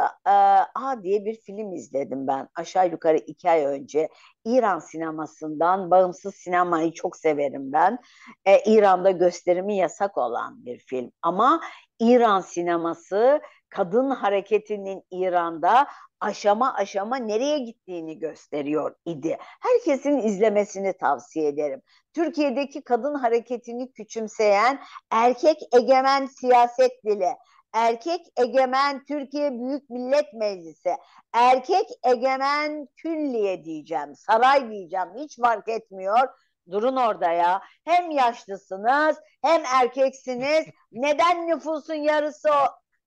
[0.74, 4.08] A diye bir film izledim ben aşağı yukarı iki ay önce.
[4.44, 7.98] İran sinemasından, bağımsız sinemayı çok severim ben.
[8.44, 11.10] E, İran'da gösterimi yasak olan bir film.
[11.22, 11.60] Ama
[12.00, 15.86] İran sineması kadın hareketinin İran'da
[16.20, 19.38] aşama aşama nereye gittiğini gösteriyor idi.
[19.60, 21.82] Herkesin izlemesini tavsiye ederim.
[22.12, 27.28] Türkiye'deki kadın hareketini küçümseyen erkek egemen siyaset dili,
[27.72, 30.96] erkek egemen Türkiye Büyük Millet Meclisi,
[31.32, 36.28] erkek egemen külliye diyeceğim, saray diyeceğim hiç fark etmiyor.
[36.70, 37.62] Durun orada ya.
[37.84, 40.64] Hem yaşlısınız hem erkeksiniz.
[40.92, 42.48] Neden nüfusun yarısı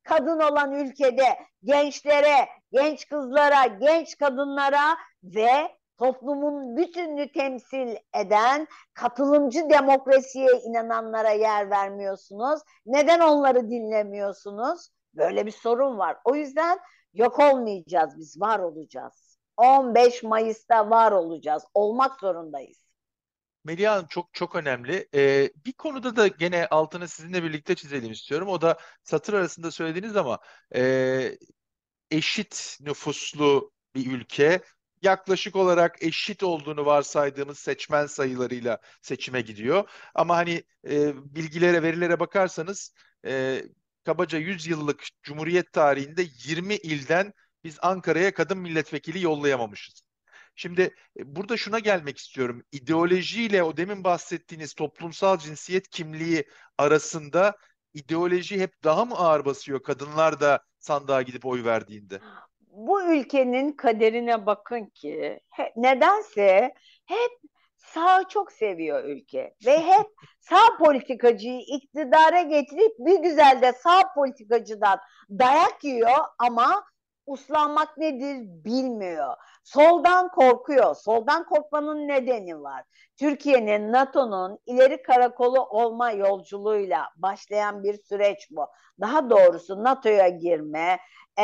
[0.04, 10.50] kadın olan ülkede gençlere, genç kızlara, genç kadınlara ve toplumun bütününü temsil eden katılımcı demokrasiye
[10.64, 12.62] inananlara yer vermiyorsunuz?
[12.86, 14.90] Neden onları dinlemiyorsunuz?
[15.14, 16.18] Böyle bir sorun var.
[16.26, 16.80] O yüzden
[17.14, 19.38] yok olmayacağız biz, var olacağız.
[19.58, 21.64] 15 Mayıs'ta var olacağız.
[21.74, 22.86] Olmak zorundayız.
[23.64, 25.10] Melih Hanım çok çok önemli.
[25.16, 28.48] Ee, bir konuda da gene altını sizinle birlikte çizelim istiyorum.
[28.48, 30.40] O da satır arasında söylediğiniz ama
[30.76, 31.38] e,
[32.12, 34.62] eşit nüfuslu bir ülke
[35.02, 39.90] yaklaşık olarak eşit olduğunu varsaydığımız seçmen sayılarıyla seçime gidiyor.
[40.16, 42.94] Ama hani e, bilgilere, verilere bakarsanız
[43.26, 43.64] e,
[44.06, 50.02] kabaca 100 yıllık Cumhuriyet tarihinde 20 ilden biz Ankara'ya kadın milletvekili yollayamamışız.
[50.56, 50.82] Şimdi
[51.20, 52.64] e, burada şuna gelmek istiyorum.
[52.72, 56.46] İdeolojiyle o demin bahsettiğiniz toplumsal cinsiyet kimliği
[56.78, 57.58] arasında
[57.94, 62.20] ideoloji hep daha mı ağır basıyor kadınlar da sandığa gidip oy verdiğinde?
[62.76, 66.74] Bu ülkenin kaderine bakın ki he, nedense
[67.06, 67.32] hep
[67.78, 70.08] sağ çok seviyor ülke ve hep
[70.40, 76.86] sağ politikacıyı iktidara getirip bir güzel de sağ politikacıdan dayak yiyor ama
[77.26, 79.36] uslanmak nedir bilmiyor.
[79.64, 80.96] Soldan korkuyor.
[80.96, 82.84] Soldan korkmanın nedeni var.
[83.18, 88.68] Türkiye'nin NATO'nun ileri karakolu olma yolculuğuyla başlayan bir süreç bu.
[89.02, 91.00] Daha doğrusu NATO'ya girme,
[91.40, 91.44] e,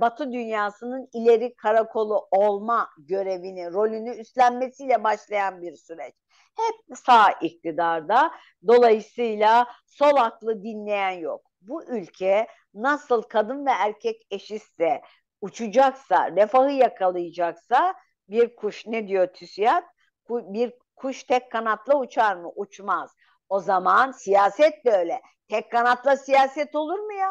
[0.00, 6.14] Batı dünyasının ileri karakolu olma görevini, rolünü üstlenmesiyle başlayan bir süreç.
[6.56, 8.30] Hep sağ iktidarda.
[8.66, 11.43] Dolayısıyla sol aklı dinleyen yok.
[11.68, 15.02] Bu ülke nasıl kadın ve erkek eşitse,
[15.40, 17.94] uçacaksa, refahı yakalayacaksa
[18.28, 19.84] bir kuş ne diyor TÜSİAD?
[20.30, 22.52] Bir kuş tek kanatla uçar mı?
[22.56, 23.14] Uçmaz.
[23.48, 25.20] O zaman siyaset de öyle.
[25.48, 27.30] Tek kanatla siyaset olur mu ya?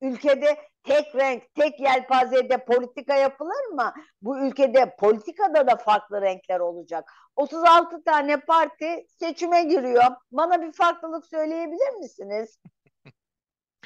[0.00, 3.92] Ülkede tek renk, tek yelpazede politika yapılır mı?
[4.22, 7.12] Bu ülkede politikada da farklı renkler olacak.
[7.36, 10.04] 36 tane parti seçime giriyor.
[10.30, 12.58] Bana bir farklılık söyleyebilir misiniz?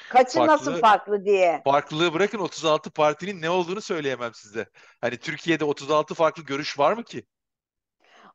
[0.08, 1.60] Kaçı farklı, nasıl farklı diye.
[1.64, 4.66] Farklılığı bırakın 36 partinin ne olduğunu söyleyemem size.
[5.00, 7.26] Hani Türkiye'de 36 farklı görüş var mı ki?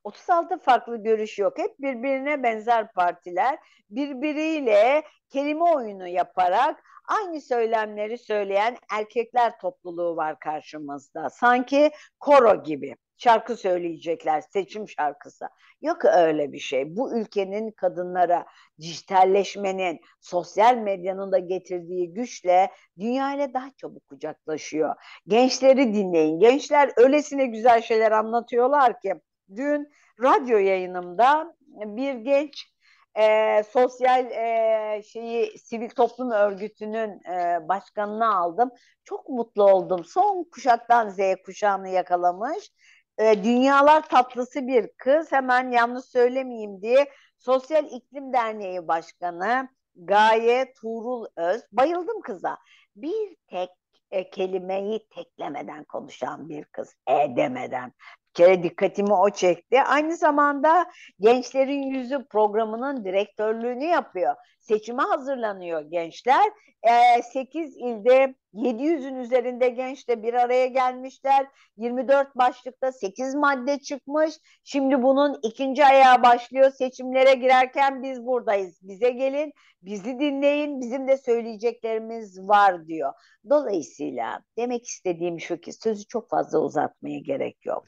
[0.03, 1.57] 36 farklı görüş yok.
[1.57, 3.59] Hep birbirine benzer partiler
[3.89, 11.29] birbiriyle kelime oyunu yaparak aynı söylemleri söyleyen erkekler topluluğu var karşımızda.
[11.29, 15.45] Sanki koro gibi şarkı söyleyecekler, seçim şarkısı.
[15.81, 16.95] Yok öyle bir şey.
[16.95, 18.45] Bu ülkenin kadınlara
[18.79, 24.95] dijitalleşmenin, sosyal medyanın da getirdiği güçle dünya ile daha çabuk kucaklaşıyor.
[25.27, 26.39] Gençleri dinleyin.
[26.39, 29.13] Gençler öylesine güzel şeyler anlatıyorlar ki.
[29.55, 29.89] Dün
[30.21, 32.73] radyo yayınımda bir genç
[33.15, 38.71] e, sosyal e, şeyi sivil toplum örgütünün e, başkanını aldım.
[39.03, 40.05] Çok mutlu oldum.
[40.05, 42.71] Son kuşaktan Z kuşağını yakalamış
[43.17, 51.25] e, dünyalar tatlısı bir kız hemen yanlış söylemeyeyim diye Sosyal İklim Derneği Başkanı Gaye Tuğrul
[51.35, 52.57] Öz bayıldım kıza.
[52.95, 53.69] Bir tek
[54.11, 56.95] e, kelimeyi teklemeden konuşan bir kız.
[57.07, 57.93] E demeden
[58.33, 59.83] kere dikkatimi o çekti.
[59.83, 64.35] Aynı zamanda Gençlerin Yüzü programının direktörlüğünü yapıyor.
[64.63, 66.51] Seçime hazırlanıyor gençler.
[66.83, 71.47] E, 8 ilde 700'ün üzerinde genç de bir araya gelmişler.
[71.77, 74.33] 24 başlıkta 8 madde çıkmış.
[74.63, 76.71] Şimdi bunun ikinci ayağı başlıyor.
[76.71, 78.79] Seçimlere girerken biz buradayız.
[78.81, 80.81] Bize gelin, bizi dinleyin.
[80.81, 83.13] Bizim de söyleyeceklerimiz var diyor.
[83.49, 87.83] Dolayısıyla demek istediğim şu ki sözü çok fazla uzatmaya gerek yok.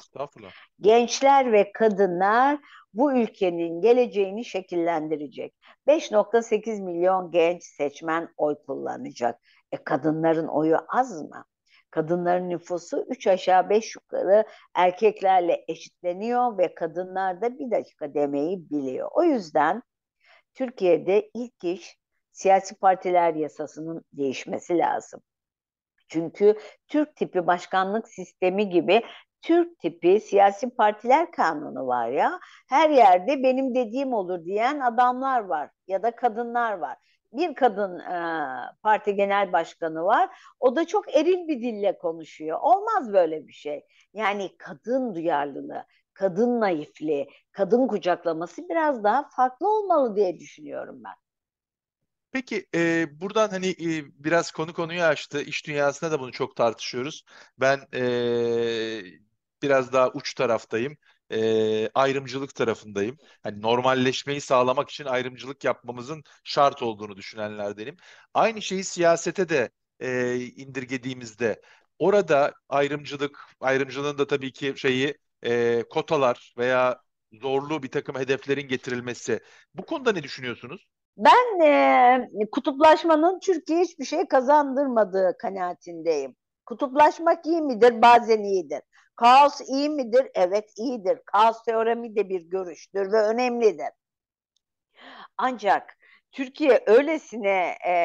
[0.81, 2.59] Gençler ve kadınlar
[2.95, 5.53] bu ülkenin geleceğini şekillendirecek.
[5.88, 9.39] 5.8 milyon genç seçmen oy kullanacak.
[9.71, 11.45] E kadınların oyu az mı?
[11.91, 19.10] Kadınların nüfusu 3 aşağı 5 yukarı erkeklerle eşitleniyor ve kadınlar da bir dakika demeyi biliyor.
[19.13, 19.84] O yüzden
[20.53, 21.97] Türkiye'de ilk iş
[22.31, 25.21] siyasi partiler yasasının değişmesi lazım.
[26.08, 26.55] Çünkü
[26.88, 29.01] Türk tipi başkanlık sistemi gibi
[29.45, 32.39] Türk tipi siyasi partiler kanunu var ya.
[32.69, 36.97] Her yerde benim dediğim olur diyen adamlar var ya da kadınlar var.
[37.34, 38.15] Bir kadın e,
[38.84, 40.29] parti genel başkanı var.
[40.60, 42.60] O da çok eril bir dille konuşuyor.
[42.62, 43.86] Olmaz böyle bir şey.
[44.13, 51.15] Yani kadın duyarlılığı, kadın naifliği, kadın kucaklaması biraz daha farklı olmalı diye düşünüyorum ben.
[52.31, 55.41] Peki e, buradan hani e, biraz konu konuyu açtı.
[55.41, 57.25] İş dünyasında da bunu çok tartışıyoruz.
[57.60, 58.01] Ben e,
[59.61, 60.97] biraz daha uç taraftayım.
[61.31, 63.17] E, ayrımcılık tarafındayım.
[63.43, 67.97] Hani normalleşmeyi sağlamak için ayrımcılık yapmamızın şart olduğunu düşünenlerdenim.
[68.33, 71.61] Aynı şeyi siyasete de e, indirgediğimizde
[71.99, 77.01] orada ayrımcılık, ayrımcılığın da tabii ki şeyi e, kotalar veya
[77.41, 79.39] zorlu bir takım hedeflerin getirilmesi.
[79.73, 80.87] Bu konuda ne düşünüyorsunuz?
[81.17, 86.35] Ben e, kutuplaşmanın Türkiye hiçbir şey kazandırmadığı kanaatindeyim.
[86.65, 88.01] Kutuplaşmak iyi midir?
[88.01, 88.81] Bazen iyidir.
[89.15, 90.28] Kaos iyi midir?
[90.36, 91.19] Evet iyidir.
[91.25, 93.89] Kaos teoremi de bir görüştür ve önemlidir.
[95.38, 95.97] Ancak
[96.32, 97.95] Türkiye öylesine e,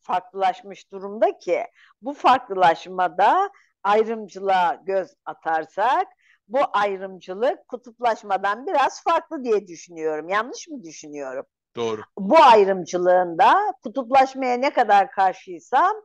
[0.00, 1.64] farklılaşmış durumda ki
[2.02, 3.50] bu farklılaşmada
[3.82, 6.08] ayrımcılığa göz atarsak
[6.48, 10.28] bu ayrımcılık kutuplaşmadan biraz farklı diye düşünüyorum.
[10.28, 11.46] Yanlış mı düşünüyorum?
[11.76, 12.00] Doğru.
[12.18, 15.96] Bu ayrımcılığında kutuplaşmaya ne kadar karşıysam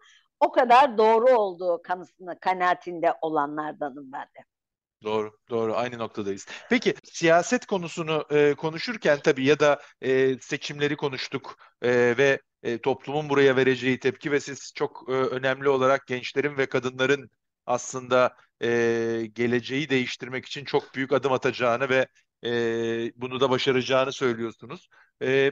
[0.44, 4.46] o kadar doğru olduğu kanısını kanaatinde olanlardanım ben de.
[5.04, 5.76] Doğru, doğru.
[5.76, 6.48] Aynı noktadayız.
[6.70, 13.30] Peki siyaset konusunu e, konuşurken tabii ya da e, seçimleri konuştuk e, ve e, toplumun
[13.30, 17.30] buraya vereceği tepki ve siz çok e, önemli olarak gençlerin ve kadınların
[17.66, 18.68] aslında e,
[19.34, 22.08] geleceği değiştirmek için çok büyük adım atacağını ve
[22.46, 22.52] e,
[23.16, 24.90] bunu da başaracağını söylüyorsunuz.
[25.22, 25.52] E,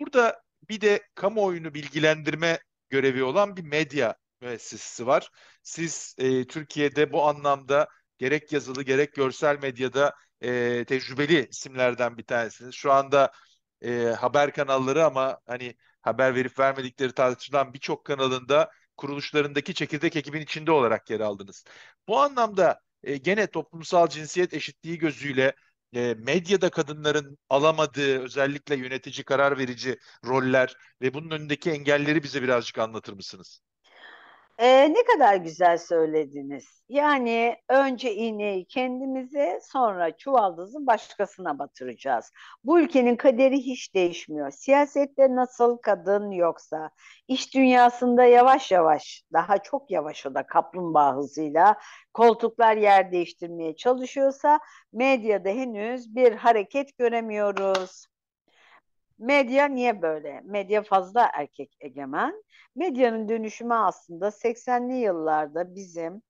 [0.00, 2.58] burada bir de kamuoyunu bilgilendirme
[2.94, 5.30] görevi olan bir medya müessesesi var.
[5.62, 12.74] Siz e, Türkiye'de bu anlamda gerek yazılı gerek görsel medyada e, tecrübeli isimlerden bir tanesiniz.
[12.74, 13.32] Şu anda
[13.82, 20.70] e, haber kanalları ama hani haber verip vermedikleri tartışılan birçok kanalında kuruluşlarındaki çekirdek ekibin içinde
[20.72, 21.64] olarak yer aldınız.
[22.08, 25.54] Bu anlamda e, gene toplumsal cinsiyet eşitliği gözüyle
[25.94, 32.78] e, medyada kadınların alamadığı özellikle yönetici karar verici roller ve bunun önündeki engelleri bize birazcık
[32.78, 33.60] anlatır mısınız?
[34.58, 36.82] Ee, ne kadar güzel söylediniz.
[36.88, 42.32] Yani önce iğneyi kendimize sonra çuvaldızı başkasına batıracağız.
[42.64, 44.50] Bu ülkenin kaderi hiç değişmiyor.
[44.50, 46.90] Siyasette nasıl kadın yoksa,
[47.28, 51.76] iş dünyasında yavaş yavaş, daha çok yavaş o da kaplumbağa hızıyla
[52.14, 54.60] koltuklar yer değiştirmeye çalışıyorsa
[54.92, 58.06] medyada henüz bir hareket göremiyoruz.
[59.18, 60.40] Medya niye böyle?
[60.44, 62.44] Medya fazla erkek egemen.
[62.76, 66.22] Medyanın dönüşümü aslında 80'li yıllarda bizim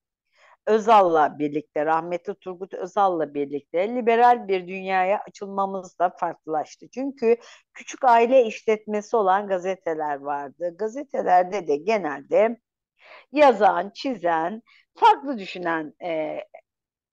[0.66, 6.86] Özal'la birlikte, rahmetli Turgut Özal'la birlikte liberal bir dünyaya açılmamız da farklılaştı.
[6.94, 7.36] Çünkü
[7.74, 10.74] küçük aile işletmesi olan gazeteler vardı.
[10.78, 12.60] Gazetelerde de genelde
[13.32, 14.62] yazan, çizen,
[14.94, 16.38] farklı düşünen e,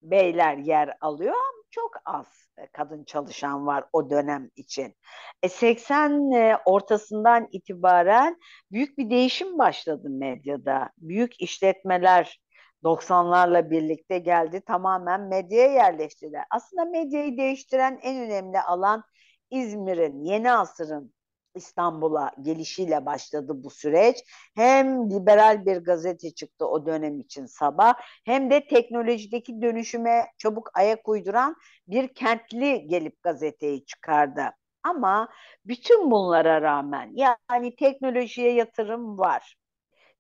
[0.02, 4.96] beyler yer alıyor ama çok az e, kadın çalışan var o dönem için.
[5.44, 8.38] E 80 e, ortasından itibaren
[8.72, 10.90] büyük bir değişim başladı medyada.
[10.98, 12.42] Büyük işletmeler
[12.84, 16.46] 90'larla birlikte geldi tamamen medyaya yerleştiler.
[16.50, 19.04] Aslında medyayı değiştiren en önemli alan
[19.50, 21.14] İzmir'in, Yeni Asır'ın
[21.56, 24.18] İstanbul'a gelişiyle başladı bu süreç.
[24.56, 27.94] Hem liberal bir gazete çıktı o dönem için sabah
[28.26, 31.56] hem de teknolojideki dönüşüme çabuk ayak uyduran
[31.88, 34.44] bir kentli gelip gazeteyi çıkardı.
[34.84, 35.30] Ama
[35.66, 39.56] bütün bunlara rağmen yani teknolojiye yatırım var.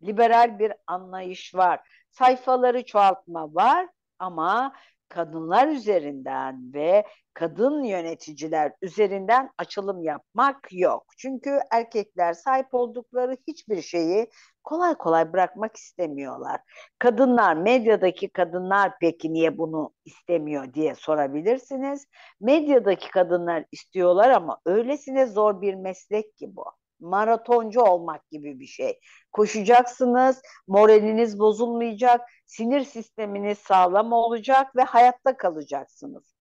[0.03, 1.79] Liberal bir anlayış var.
[2.09, 3.87] Sayfaları çoğaltma var
[4.19, 4.73] ama
[5.11, 11.05] kadınlar üzerinden ve kadın yöneticiler üzerinden açılım yapmak yok.
[11.17, 14.29] Çünkü erkekler sahip oldukları hiçbir şeyi
[14.63, 16.61] kolay kolay bırakmak istemiyorlar.
[16.99, 22.05] Kadınlar, medyadaki kadınlar peki niye bunu istemiyor diye sorabilirsiniz.
[22.41, 26.65] Medyadaki kadınlar istiyorlar ama öylesine zor bir meslek ki bu
[27.01, 28.99] maratoncu olmak gibi bir şey.
[29.31, 36.35] Koşacaksınız, moraliniz bozulmayacak, sinir sisteminiz sağlam olacak ve hayatta kalacaksınız.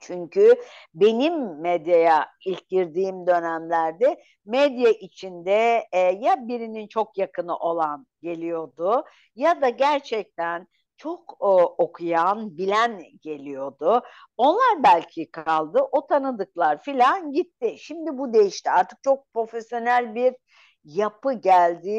[0.00, 0.54] Çünkü
[0.94, 9.04] benim medyaya ilk girdiğim dönemlerde medya içinde e, ya birinin çok yakını olan geliyordu
[9.34, 10.68] ya da gerçekten
[10.98, 14.02] çok o, okuyan, bilen geliyordu.
[14.36, 15.80] Onlar belki kaldı.
[15.92, 17.76] O tanıdıklar filan gitti.
[17.78, 18.70] Şimdi bu değişti.
[18.70, 20.34] Artık çok profesyonel bir
[20.84, 21.90] yapı geldi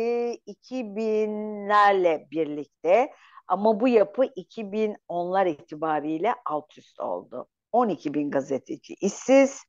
[0.48, 3.14] 2000'lerle birlikte.
[3.48, 7.48] Ama bu yapı 2010'lar itibariyle alt üst oldu.
[7.72, 9.64] 12 bin gazeteci işsiz.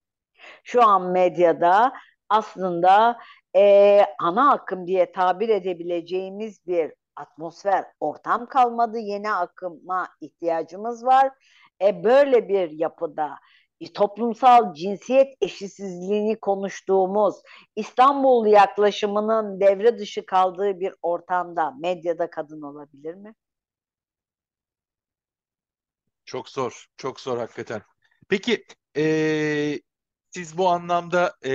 [0.65, 1.93] Şu an medyada
[2.29, 3.19] aslında
[3.57, 8.99] e, ana akım diye tabir edebileceğimiz bir atmosfer, ortam kalmadı.
[8.99, 11.31] Yeni akıma ihtiyacımız var.
[11.83, 13.39] E, böyle bir yapıda
[13.81, 17.35] e, toplumsal cinsiyet eşitsizliğini konuştuğumuz
[17.77, 23.35] İstanbul yaklaşımının devre dışı kaldığı bir ortamda medyada kadın olabilir mi?
[26.25, 27.83] Çok zor, çok zor hakikaten.
[28.29, 28.65] Peki,
[28.97, 29.05] e,
[30.31, 31.53] siz bu anlamda e,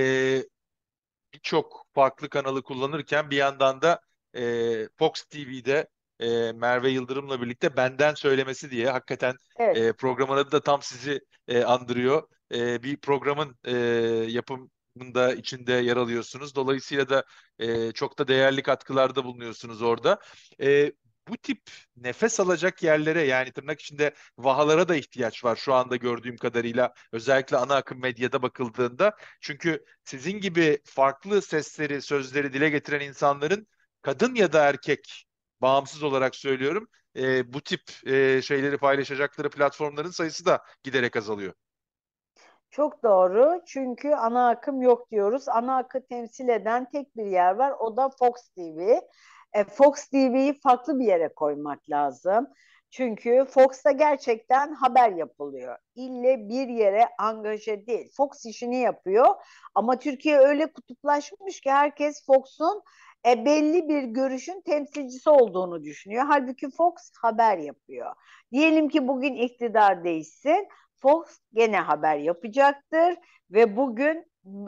[1.34, 4.01] birçok farklı kanalı kullanırken bir yandan da
[4.36, 5.88] e, Fox TV'de
[6.20, 9.78] e, Merve Yıldırım'la birlikte benden söylemesi diye hakikaten Evet.
[9.78, 12.28] e, programın adı da tam sizi e, andırıyor.
[12.54, 13.72] E, bir programın e,
[14.30, 16.56] yapımında içinde yer alıyorsunuz.
[16.56, 17.24] Dolayısıyla da
[17.60, 20.20] e, çok da değerli katkılarda bulunuyorsunuz orada.
[20.62, 20.92] E,
[21.28, 21.62] bu tip
[21.98, 27.58] nefes alacak yerlere yani tırnak içinde vahalara da ihtiyaç var şu anda gördüğüm kadarıyla özellikle
[27.58, 29.16] ana akım medyada bakıldığında.
[29.42, 33.68] Çünkü sizin gibi farklı sesleri, sözleri dile getiren insanların
[34.06, 35.26] kadın ya da erkek
[35.62, 41.53] bağımsız olarak söylüyorum e, bu tip e, şeyleri paylaşacakları platformların sayısı da giderek azalıyor.
[42.70, 43.62] Çok doğru.
[43.68, 45.49] Çünkü ana akım yok diyoruz.
[45.49, 47.74] Ana akı temsil eden tek bir yer var.
[47.80, 48.99] O da Fox TV.
[49.53, 52.47] E, Fox TV'yi farklı bir yere koymak lazım.
[52.91, 55.78] Çünkü Fox'ta gerçekten haber yapılıyor.
[55.95, 58.12] İlle bir yere angaje değil.
[58.18, 59.28] Fox işini yapıyor
[59.76, 62.84] ama Türkiye öyle kutuplaşmış ki herkes Fox'un
[63.28, 66.26] e, belli bir görüşün temsilcisi olduğunu düşünüyor.
[66.28, 68.16] Halbuki Fox haber yapıyor.
[68.52, 70.68] Diyelim ki bugün iktidar değişsin.
[70.96, 73.16] Fox gene haber yapacaktır
[73.52, 74.26] ve bugün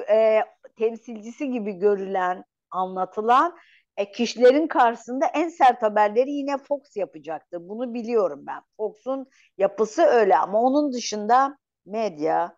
[0.09, 0.41] e,
[0.77, 3.57] temsilcisi gibi görülen, anlatılan
[3.97, 7.69] e, kişilerin karşısında en sert haberleri yine Fox yapacaktır.
[7.69, 8.61] Bunu biliyorum ben.
[8.77, 9.27] Fox'un
[9.57, 12.57] yapısı öyle ama onun dışında medya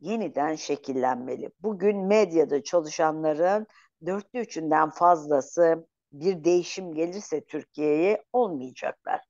[0.00, 1.50] yeniden şekillenmeli.
[1.62, 3.66] Bugün medyada çalışanların
[4.06, 9.20] dörtte üçünden fazlası bir değişim gelirse Türkiye'ye olmayacaklar.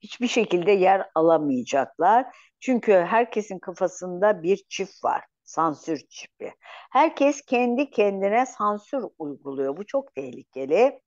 [0.00, 2.26] Hiçbir şekilde yer alamayacaklar.
[2.60, 5.24] Çünkü herkesin kafasında bir çift var.
[5.44, 6.54] Sansür çipi.
[6.90, 9.76] Herkes kendi kendine sansür uyguluyor.
[9.76, 11.00] Bu çok tehlikeli.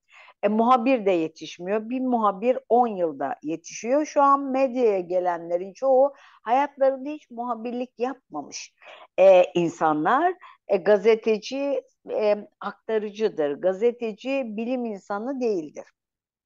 [0.44, 1.90] E, muhabir de yetişmiyor.
[1.90, 4.06] Bir muhabir 10 yılda yetişiyor.
[4.06, 6.14] Şu an medyaya gelenlerin çoğu
[6.44, 8.74] hayatlarında hiç muhabirlik yapmamış
[9.20, 10.34] e, insanlar.
[10.72, 13.52] E, gazeteci e, aktarıcıdır.
[13.52, 15.86] Gazeteci bilim insanı değildir.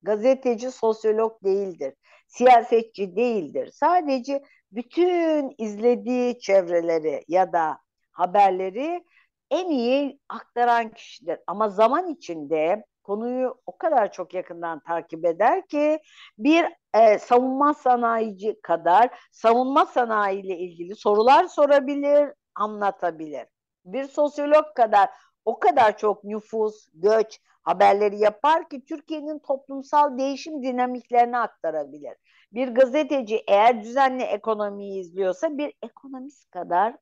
[0.01, 1.93] Gazeteci sosyolog değildir.
[2.28, 3.69] Siyasetçi değildir.
[3.73, 7.78] Sadece bütün izlediği çevreleri ya da
[8.11, 9.03] haberleri
[9.51, 11.39] en iyi aktaran kişidir.
[11.47, 15.99] Ama zaman içinde konuyu o kadar çok yakından takip eder ki
[16.38, 23.55] bir e, savunma sanayici kadar savunma sanayi ile ilgili sorular sorabilir, anlatabilir.
[23.86, 25.09] Bir sosyolog kadar
[25.45, 32.17] o kadar çok nüfus, göç haberleri yapar ki Türkiye'nin toplumsal değişim dinamiklerini aktarabilir.
[32.51, 36.95] Bir gazeteci eğer düzenli ekonomiyi izliyorsa bir ekonomist kadar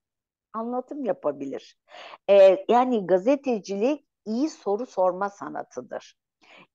[0.53, 1.77] anlatım yapabilir.
[2.29, 6.17] Ee, yani gazetecilik iyi soru sorma sanatıdır.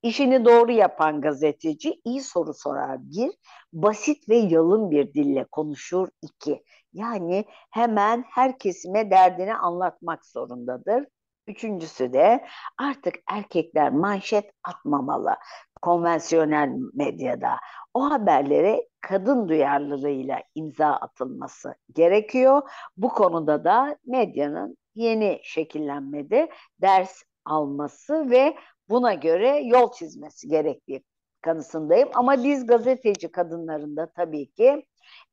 [0.03, 3.30] İşini doğru yapan gazeteci iyi soru sorar bir,
[3.72, 6.64] basit ve yalın bir dille konuşur iki.
[6.93, 11.05] Yani hemen her kesime derdini anlatmak zorundadır.
[11.47, 12.45] Üçüncüsü de
[12.78, 15.36] artık erkekler manşet atmamalı
[15.82, 17.57] konvansiyonel medyada.
[17.95, 22.62] O haberlere kadın duyarlılığıyla imza atılması gerekiyor.
[22.97, 28.55] Bu konuda da medyanın yeni şekillenmede ders alması ve
[28.89, 31.03] buna göre yol çizmesi gerektiği
[31.43, 32.09] kanısındayım.
[32.14, 34.86] Ama biz gazeteci kadınlarında tabii ki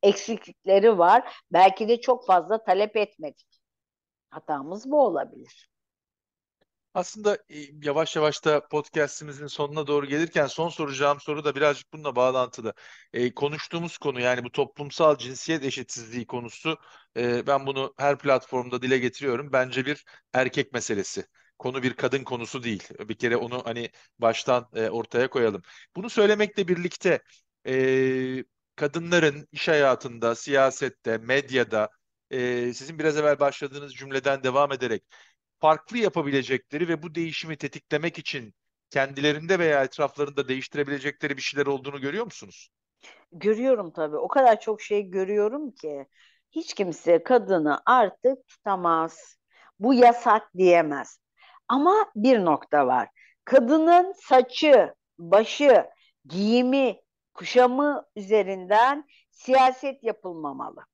[0.04, 1.44] eksiklikleri var.
[1.54, 3.48] Belki de çok fazla talep etmedik.
[4.30, 5.70] Hatamız bu olabilir.
[6.94, 12.16] Aslında e, yavaş yavaş da podcast'imizin sonuna doğru gelirken son soracağım soru da birazcık bununla
[12.16, 12.74] bağlantılı.
[13.14, 16.78] E, konuştuğumuz konu yani bu toplumsal cinsiyet eşitsizliği konusu
[17.18, 19.54] e, ben bunu her platformda dile getiriyorum.
[19.54, 21.26] Bence bir erkek meselesi.
[21.60, 22.84] Konu bir kadın konusu değil.
[23.00, 23.90] Bir kere onu hani
[24.20, 25.62] baştan e, ortaya koyalım.
[25.96, 27.20] Bunu söylemekle birlikte
[27.68, 28.44] e,
[28.76, 31.90] kadınların iş hayatında, siyasette, medyada
[32.32, 35.04] e, sizin biraz evvel başladığınız cümleden devam ederek
[35.60, 38.54] farklı yapabilecekleri ve bu değişimi tetiklemek için
[38.90, 42.70] kendilerinde veya etraflarında değiştirebilecekleri bir şeyler olduğunu görüyor musunuz?
[43.32, 44.18] Görüyorum tabii.
[44.18, 46.06] O kadar çok şey görüyorum ki
[46.52, 49.38] hiç kimse kadını artık tutamaz.
[49.80, 51.20] Bu yasak diyemez.
[51.68, 53.10] Ama bir nokta var.
[53.46, 55.86] Kadının saçı, başı,
[56.26, 57.02] giyimi,
[57.34, 60.86] kuşamı üzerinden siyaset yapılmamalı.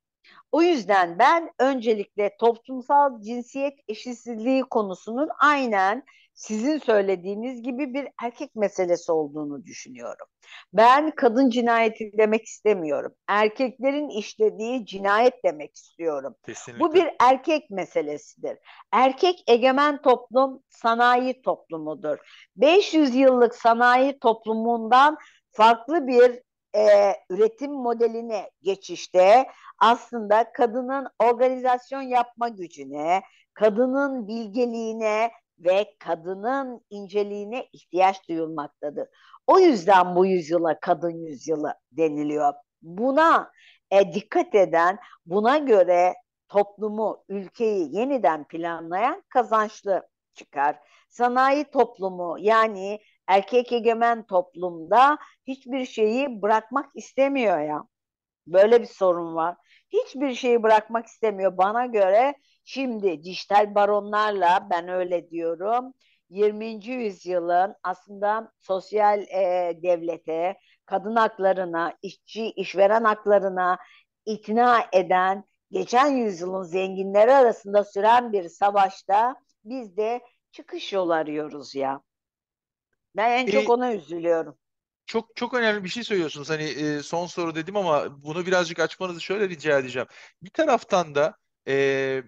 [0.52, 6.04] O yüzden ben öncelikle toplumsal cinsiyet eşitsizliği konusunun aynen
[6.42, 10.28] sizin söylediğiniz gibi bir erkek meselesi olduğunu düşünüyorum.
[10.74, 13.14] Ben kadın cinayeti demek istemiyorum.
[13.28, 16.36] Erkeklerin işlediği cinayet demek istiyorum.
[16.46, 16.80] Kesinlikle.
[16.80, 18.58] Bu bir erkek meselesidir.
[18.92, 22.18] Erkek egemen toplum sanayi toplumudur.
[22.56, 25.18] 500 yıllık sanayi toplumundan
[25.52, 26.42] farklı bir
[26.76, 29.48] e, üretim modeline geçişte
[29.80, 33.22] aslında kadının organizasyon yapma gücüne,
[33.54, 35.32] kadının bilgeliğine
[35.64, 39.08] ve kadının inceliğine ihtiyaç duyulmaktadır.
[39.48, 42.54] O yüzden bu yüzyıla kadın yüzyılı deniliyor.
[42.82, 43.52] Buna
[43.92, 46.14] e, dikkat eden, buna göre
[46.50, 50.80] toplumu, ülkeyi yeniden planlayan kazançlı çıkar.
[51.10, 57.84] Sanayi toplumu yani erkek egemen toplumda hiçbir şeyi bırakmak istemiyor ya.
[58.48, 59.56] Böyle bir sorun var.
[59.90, 61.58] Hiçbir şeyi bırakmak istemiyor.
[61.58, 65.94] Bana göre şimdi dijital baronlarla ben öyle diyorum.
[66.30, 66.92] 20.
[66.92, 73.78] yüzyılın aslında sosyal e, devlete, kadın haklarına, işçi, işveren haklarına
[74.26, 82.02] ikna eden, geçen yüzyılın zenginleri arasında süren bir savaşta biz de çıkış yolu arıyoruz ya.
[83.16, 84.58] Ben en çok E, ona üzülüyorum.
[85.06, 86.50] çok çok önemli bir şey söylüyorsunuz.
[86.50, 90.08] Hani e, son soru dedim ama bunu birazcık açmanızı şöyle rica edeceğim.
[90.42, 91.38] Bir taraftan da
[91.68, 92.24] e,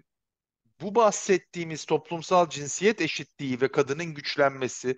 [0.83, 4.97] bu bahsettiğimiz toplumsal cinsiyet eşitliği ve kadının güçlenmesi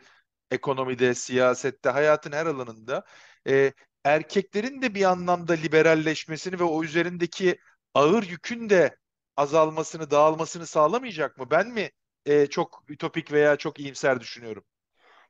[0.51, 3.03] ekonomide, siyasette, hayatın her alanında
[3.47, 3.73] e,
[4.03, 7.57] erkeklerin de bir anlamda liberalleşmesini ve o üzerindeki
[7.93, 8.97] ağır yükün de
[9.37, 11.47] azalmasını, dağılmasını sağlamayacak mı?
[11.51, 11.89] Ben mi
[12.25, 14.63] e, çok ütopik veya çok iyimser düşünüyorum?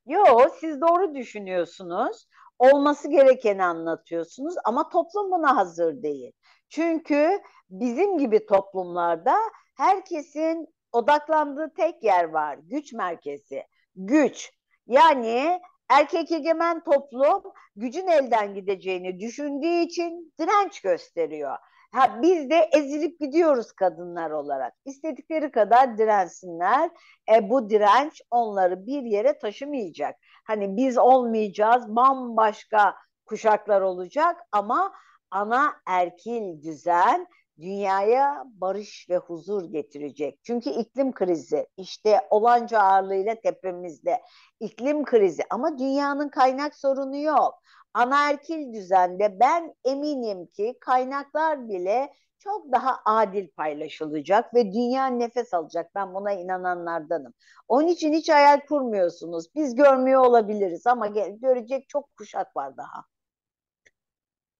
[0.05, 0.23] Yo,
[0.59, 2.27] siz doğru düşünüyorsunuz.
[2.59, 6.31] Olması gerekeni anlatıyorsunuz ama toplum buna hazır değil.
[6.69, 7.39] Çünkü
[7.69, 9.37] bizim gibi toplumlarda
[9.75, 12.59] herkesin odaklandığı tek yer var.
[12.63, 13.63] Güç merkezi.
[13.95, 14.51] Güç.
[14.87, 15.59] Yani
[15.89, 17.43] erkek egemen toplum
[17.75, 21.57] gücün elden gideceğini düşündüğü için direnç gösteriyor.
[21.91, 24.73] Ha, biz de ezilip gidiyoruz kadınlar olarak.
[24.85, 26.89] İstedikleri kadar dirensinler.
[27.33, 30.15] E, bu direnç onları bir yere taşımayacak.
[30.43, 32.95] Hani biz olmayacağız, bambaşka
[33.25, 34.93] kuşaklar olacak ama
[35.31, 37.27] ana erkil düzen
[37.59, 40.39] dünyaya barış ve huzur getirecek.
[40.43, 44.21] Çünkü iklim krizi işte olanca ağırlığıyla tepemizde.
[44.59, 47.61] İklim krizi ama dünyanın kaynak sorunu yok.
[47.93, 55.95] Anaerkil düzende ben eminim ki kaynaklar bile çok daha adil paylaşılacak ve dünya nefes alacak.
[55.95, 57.33] Ben buna inananlardanım.
[57.67, 59.55] Onun için hiç hayal kurmuyorsunuz.
[59.55, 61.07] Biz görmüyor olabiliriz ama
[61.41, 63.14] görecek çok kuşak var daha.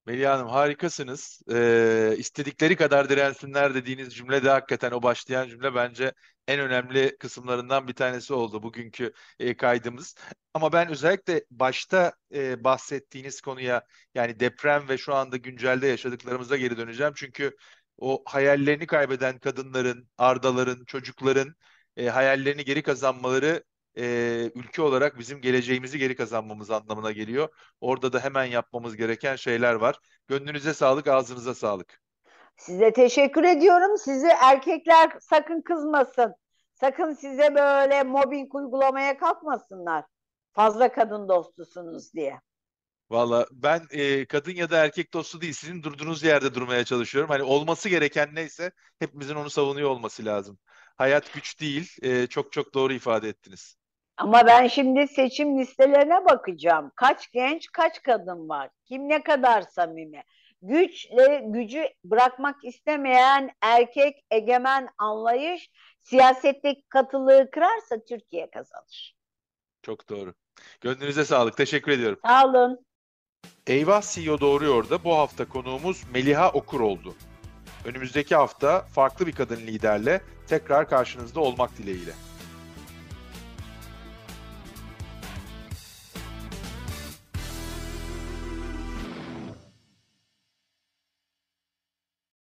[0.06, 1.42] Melih Hanım harikasınız.
[1.52, 6.14] Ee, istedikleri kadar dirensinler dediğiniz cümle de hakikaten o başlayan cümle bence
[6.48, 10.16] en önemli kısımlarından bir tanesi oldu bugünkü e, kaydımız.
[10.54, 13.84] Ama ben özellikle başta e, bahsettiğiniz konuya
[14.16, 17.14] yani deprem ve şu anda güncelde yaşadıklarımıza geri döneceğim.
[17.16, 17.56] Çünkü
[17.98, 21.56] o hayallerini kaybeden kadınların, ardaların, çocukların
[21.98, 23.64] e, hayallerini geri kazanmaları
[23.98, 24.06] e,
[24.56, 27.50] ülke olarak bizim geleceğimizi geri kazanmamız anlamına geliyor.
[27.82, 30.00] Orada da hemen yapmamız gereken şeyler var.
[30.28, 32.02] Gönlünüze sağlık, ağzınıza sağlık.
[32.58, 33.98] Size teşekkür ediyorum.
[33.98, 36.36] Sizi erkekler sakın kızmasın.
[36.74, 40.06] Sakın size böyle mobbing uygulamaya kalkmasınlar.
[40.54, 42.40] Fazla kadın dostusunuz diye.
[43.10, 47.30] Valla ben e, kadın ya da erkek dostu değil, sizin durduğunuz yerde durmaya çalışıyorum.
[47.30, 50.60] Hani olması gereken neyse hepimizin onu savunuyor olması lazım.
[50.98, 53.76] Hayat güç değil, e, çok çok doğru ifade ettiniz.
[54.18, 56.92] Ama ben şimdi seçim listelerine bakacağım.
[56.96, 58.70] Kaç genç, kaç kadın var?
[58.86, 60.24] Kim ne kadar samimi?
[60.62, 65.70] Güçle gücü bırakmak istemeyen erkek egemen anlayış
[66.04, 69.16] siyasetteki katılığı kırarsa Türkiye kazanır.
[69.84, 70.34] Çok doğru.
[70.82, 71.58] Gönlünüze sağlık.
[71.58, 72.20] Teşekkür ediyorum.
[72.26, 72.86] Sağ olun.
[73.68, 77.16] Eyvah CEO Doğruyor da bu hafta konuğumuz Meliha Okur oldu.
[77.86, 82.12] Önümüzdeki hafta farklı bir kadın liderle tekrar karşınızda olmak dileğiyle.